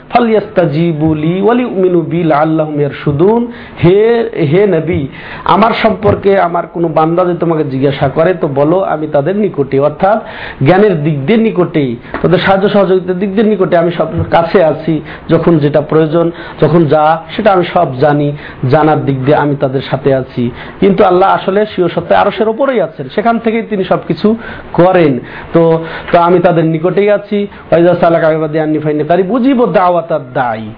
লি 1.15 1.41
ওয়ালিউমিনু 1.41 2.01
বি 2.01 2.23
লাআল্লাহুম 2.23 3.47
হে 3.83 4.29
হে 4.51 4.67
নবী, 4.67 5.07
আমার 5.45 5.71
সম্পর্কে 5.73 6.39
আমার 6.39 6.67
কোনো 6.67 6.87
বান্দা 6.87 7.25
যদি 7.25 7.37
তোমাকে 7.39 7.63
জিজ্ঞাসা 7.63 8.09
করে, 8.09 8.33
তো 8.33 8.47
বলো, 8.47 8.79
আমি 8.79 9.07
তাদের 9.07 9.35
নিকটে। 9.35 9.79
অর্থাৎ 9.79 10.19
জ্ঞানের 10.65 11.03
দিক 11.03 11.25
দিয়ে 11.25 11.37
নিকটে 11.37 11.95
তাদের 12.21 12.39
সাহায্য 12.39 12.69
সহযোগিতার 12.69 13.19
দিক 13.19 13.31
দিয়ে 13.35 13.47
নিকটে 13.47 13.77
আমি 13.77 13.91
সব 13.91 14.07
কাছে 14.31 14.63
আছি, 14.63 15.01
যখন 15.29 15.57
যেটা 15.57 15.81
প্রয়োজন, 15.81 16.31
যখন 16.61 16.85
যা, 16.85 17.21
সেটা 17.35 17.51
আমি 17.51 17.63
সব 17.73 17.97
জানি, 17.99 18.31
জানার 18.69 19.05
দিক 19.05 19.25
দিয়ে 19.25 19.37
আমি 19.37 19.55
তাদের 19.55 19.81
সাথে 19.81 20.15
আছি। 20.15 20.51
কিন্তু 20.79 21.03
আল্লাহ 21.03 21.29
আসলে 21.29 21.65
সিও 21.75 21.89
সত্য 21.89 22.13
আরসের 22.13 22.49
ওপরেই 22.49 22.81
আছেন। 22.81 23.09
সেখান 23.15 23.38
থেকেই 23.39 23.61
তিনি 23.61 23.83
সবকিছু 23.83 24.35
করেন। 24.73 25.19
তো 25.53 25.83
তো 26.11 26.19
আমি 26.19 26.39
তাদের 26.39 26.65
নিকটেই 26.65 27.09
আছি। 27.09 27.47
ওয়াইজা 27.71 27.95
সালাক 28.01 28.23
আইবাদি 28.23 28.59
আন্নি 28.59 28.79
ফাইনি 28.79 29.03
কারি 29.03 29.23
বুঝিব 29.23 29.65
দাওয়াতার 29.65 30.33
দায়ী 30.33 30.69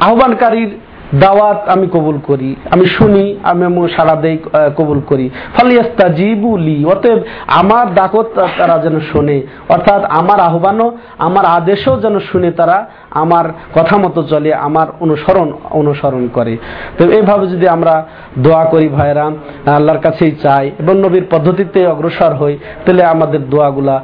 আহ্বানকারীর 0.00 0.70
দাওয়াত 1.14 1.68
আমি 1.68 1.86
কবুল 1.86 2.18
করি। 2.26 2.56
আমি 2.70 2.86
শুনি, 2.86 3.24
আমি 3.42 3.88
সারা 3.88 4.14
দেই 4.14 4.38
কবুল 4.76 5.00
করি। 5.00 5.30
ফালিয়াস্তা 5.56 6.08
জিবুলি 6.08 6.84
অতএব 6.84 7.18
আমার 7.46 7.94
ডাকত 7.94 8.26
তারা 8.58 8.78
যেন 8.78 9.00
শোনে। 9.00 9.42
অর্থাৎ 9.68 10.04
আমার 10.04 10.40
আহ্বানও, 10.40 10.88
আমার 11.18 11.44
আদেশও 11.44 12.00
যেন 12.00 12.18
শুনে 12.18 12.50
তারা 12.52 12.90
আমার 13.10 13.44
কথা 13.74 13.96
মতো 13.96 14.22
চলে, 14.22 14.54
আমার 14.54 14.86
অনুসরণ 15.00 15.52
অনুসরণ 15.70 16.28
করে। 16.32 16.56
তো 16.98 17.04
এইভাবে 17.10 17.46
যদি 17.46 17.68
আমরা 17.68 18.04
দোয়া 18.38 18.64
করি 18.64 18.88
ভাইরা 18.88 19.30
আল্লাহর 19.66 20.00
কাছেই 20.00 20.32
চাই 20.42 20.70
এবং 20.78 20.94
নবীর 20.98 21.26
পদ্ধতিতে 21.30 21.86
অগ্রসর 21.86 22.34
হই, 22.34 22.58
তাহলে 22.86 23.04
আমাদের 23.04 23.50
দোয়াগুলা 23.50 24.00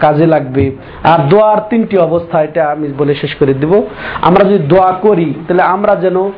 কাজে 0.00 0.26
লাগবে। 0.26 0.76
আর 1.04 1.18
দোয়ার 1.28 1.58
তিনটি 1.70 1.98
অবস্থা, 1.98 2.42
এটা 2.42 2.70
আমি 2.70 2.88
বলে 2.98 3.14
শেষ 3.14 3.34
করে 3.34 3.54
দিব। 3.54 3.82
আমরা 4.22 4.44
যদি 4.44 4.58
দোয়া 4.58 4.92
করি, 5.02 5.34
তাহলে 5.48 5.62
আমরা 5.62 5.94
যেন 5.94 6.30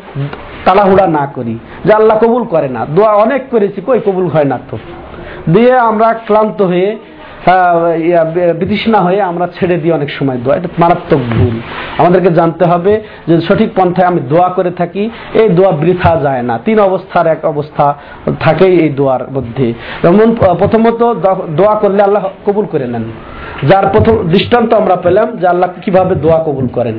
তাড়াহুড়া 0.65 1.07
না 1.07 1.27
করি, 1.35 1.59
যে 1.85 1.93
আল্লাহ 1.93 2.19
কবুল 2.19 2.45
করে 2.45 2.69
না। 2.69 2.87
দোয়া 2.97 3.13
অনেক 3.13 3.43
করেছি, 3.51 3.81
কই 3.87 4.01
কবুল 4.07 4.27
হয় 4.27 4.45
না 4.45 4.59
তো? 4.71 4.79
দিয়ে 5.53 5.75
আমরা 5.79 6.15
ক্লান্ত 6.27 6.63
হয়ে 6.63 6.97
বিতৃষ্ণা 8.59 8.99
হয়ে 8.99 9.23
আমরা 9.23 9.49
ছেড়ে 9.59 9.77
দিই 9.77 9.93
অনেক 9.93 10.11
সময় 10.11 10.39
দোয়া। 10.45 10.57
এটা 10.57 10.69
মারাত্মক 10.79 11.21
ভুল। 11.39 11.61
আমাদেরকে 11.99 12.31
জানতে 12.31 12.65
হবে 12.65 13.03
যে 13.29 13.41
সঠিক 13.41 13.71
পন্থায় 13.77 14.09
আমি 14.09 14.21
দোয়া 14.29 14.49
করে 14.49 14.71
থাকি, 14.71 15.11
এই 15.35 15.49
দোয়া 15.49 15.73
বৃথা 15.73 16.21
যায় 16.23 16.43
না। 16.43 16.59
তিন 16.65 16.79
অবস্থার 16.81 17.27
এক 17.27 17.45
অবস্থা 17.45 17.95
থাকেই 18.41 18.81
এই 18.81 18.89
দোয়ার 18.89 19.33
মধ্যে। 19.33 19.73
যেমন, 20.03 20.35
প্রথমত 20.35 21.15
দোয়া 21.57 21.75
করলে 21.75 22.03
আল্লাহ 22.03 22.29
কবুল 22.47 22.65
করে 22.65 22.87
নেন। 22.87 23.05
যার 23.69 23.87
প্রথম 23.93 24.29
দৃষ্টান্ত 24.29 24.75
আমরা 24.75 24.97
পেলাম 24.97 25.37
যে 25.37 25.47
আল্লাহ 25.47 25.71
কীভাবে 25.83 26.15
দোয়া 26.15 26.43
কবুল 26.47 26.67
করেন। 26.67 26.99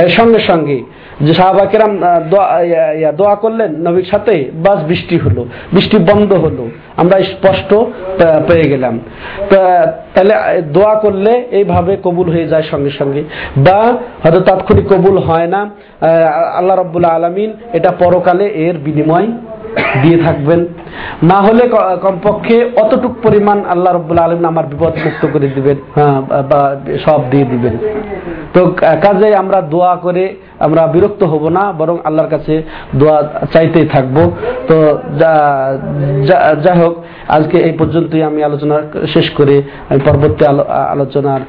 এর 0.00 0.10
সঙ্গে 0.18 0.40
সঙ্গে 0.50 0.78
যে 1.20 1.32
সাহাবাকেরাম 1.34 1.92
দোয়া 3.18 3.34
করলেন 3.34 3.70
নবীর 3.86 4.08
সাথে, 4.10 4.34
বাস 4.64 4.78
বৃষ্টি 4.90 5.16
হলো, 5.18 5.42
বৃষ্টি 5.72 5.96
বন্ধ 5.98 6.30
হলো, 6.44 6.64
আমরা 6.96 7.16
স্পষ্ট 7.32 7.70
পেয়ে 8.48 8.66
গেলাম। 8.72 8.94
তাহলে 10.14 10.34
দোয়া 10.76 10.94
করলে 10.94 11.32
এইভাবে 11.58 11.92
কবুল 12.04 12.26
হয়ে 12.34 12.50
যায় 12.52 12.66
সঙ্গে 12.70 12.92
সঙ্গে। 13.00 13.22
বা 13.66 13.78
হয়তো 14.22 14.40
তাৎক্ষণিক 14.40 14.86
কবুল 14.92 15.16
হয় 15.18 15.48
না 15.54 15.60
আল্লাহ 16.58 16.74
রব্বুল্লা 16.76 17.10
আলমিন 17.18 17.50
এটা 17.72 17.90
পরকালে 18.02 18.46
এর 18.66 18.76
বিনিময় 18.86 19.28
দিয়ে 20.02 20.18
থাকবেন। 20.18 20.66
না 21.22 21.34
হলে 21.34 21.68
কমপক্ষে 22.02 22.70
অতটুক 22.76 23.14
পরিমাণ 23.22 23.64
আল্লাহ 23.68 23.94
রব্বুল 23.94 24.18
আলমিন 24.18 24.44
আমার 24.44 24.66
বিপদ 24.66 24.92
মুক্ত 25.04 25.26
করে 25.32 25.48
দিবেন 25.48 25.76
হ্যাঁ, 25.94 26.42
বা- 26.42 26.98
সব 26.98 27.30
দিয়ে 27.30 27.44
দিবেন। 27.44 27.76
তো 28.54 28.74
কাজে 28.80 29.34
আমরা 29.34 29.60
দোয়া 29.60 29.96
করে 29.96 30.36
আমরা 30.58 30.86
বিরক্ত 30.86 31.22
হব 31.22 31.48
না 31.48 31.72
বরং 31.72 31.98
আল্লাহর 32.04 32.28
কাছে 32.28 32.62
দোয়া 32.96 33.22
চাইতেই 33.52 33.86
থাকব। 33.86 34.30
তো 34.68 34.98
যা- 35.18 35.78
যা- 36.26 36.54
যাই 36.54 36.78
হোক 36.78 37.04
আজকে 37.28 37.58
এই 37.58 37.72
পর্যন্তই 37.72 38.22
আমি 38.22 38.44
আলোচনা 38.44 38.82
শেষ 39.06 39.30
করে। 39.30 39.62
আমি 39.88 40.00
পরবর্তী 40.00 40.44
আলোচনার 40.68 41.40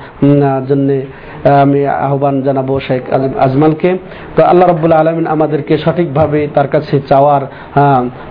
জন্য 0.67 1.01
আমি 1.49 1.87
আহ্বান 1.87 2.41
জানাব 2.41 2.79
শেখ 2.79 3.13
আজ- 3.13 3.39
আজমালকে। 3.39 3.97
তো 4.35 4.43
আল্লাহ 4.43 4.69
রব্বুল্লা 4.69 4.97
আলমিন 4.97 5.27
আমাদেরকে 5.27 5.77
সঠিকভাবে 5.77 6.47
তার 6.53 6.67
কাছে 6.67 6.99
চাওয়ার 6.99 7.41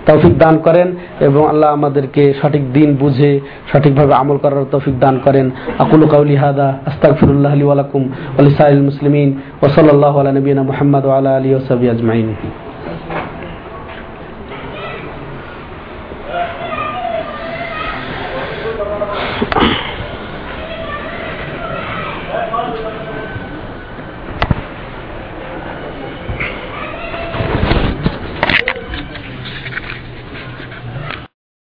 তৌফিক 0.07 0.39
দান 0.39 0.59
করেন 0.59 0.93
এবং 1.21 1.49
আল্লাহ 1.49 1.73
আমাদেরকে 1.73 2.35
সঠিক 2.43 2.73
দিন 2.73 2.97
বুঝে 2.97 3.41
সঠিকভাবে 3.73 4.15
আমল 4.15 4.37
করার 4.37 4.65
তৌফিক 4.71 4.99
দান 4.99 5.19
করেন। 5.25 5.51
আকুল 5.79 6.07
কাউলি 6.07 6.37
হাদা, 6.37 6.79
আস্তাগফিরুল্লাহ 6.87 7.53
আলী 7.53 7.65
ওয়ালাকুম 7.65 8.03
ওয়া 8.03 8.43
লিসাইল 8.43 8.83
মুসলিমিন। 8.83 9.31
ওয়া 9.31 9.69
সাল্লাল্লাহু 9.69 10.21
আলা 10.21 10.33
নবিয়িনা 10.33 10.63
মুহাম্মদ 10.63 11.07
আলা 11.07 11.37
আলিহি 11.37 11.55
ওয়া 11.55 11.67
সাহবিহি 11.67 11.97
আজমাইন। 11.97 12.35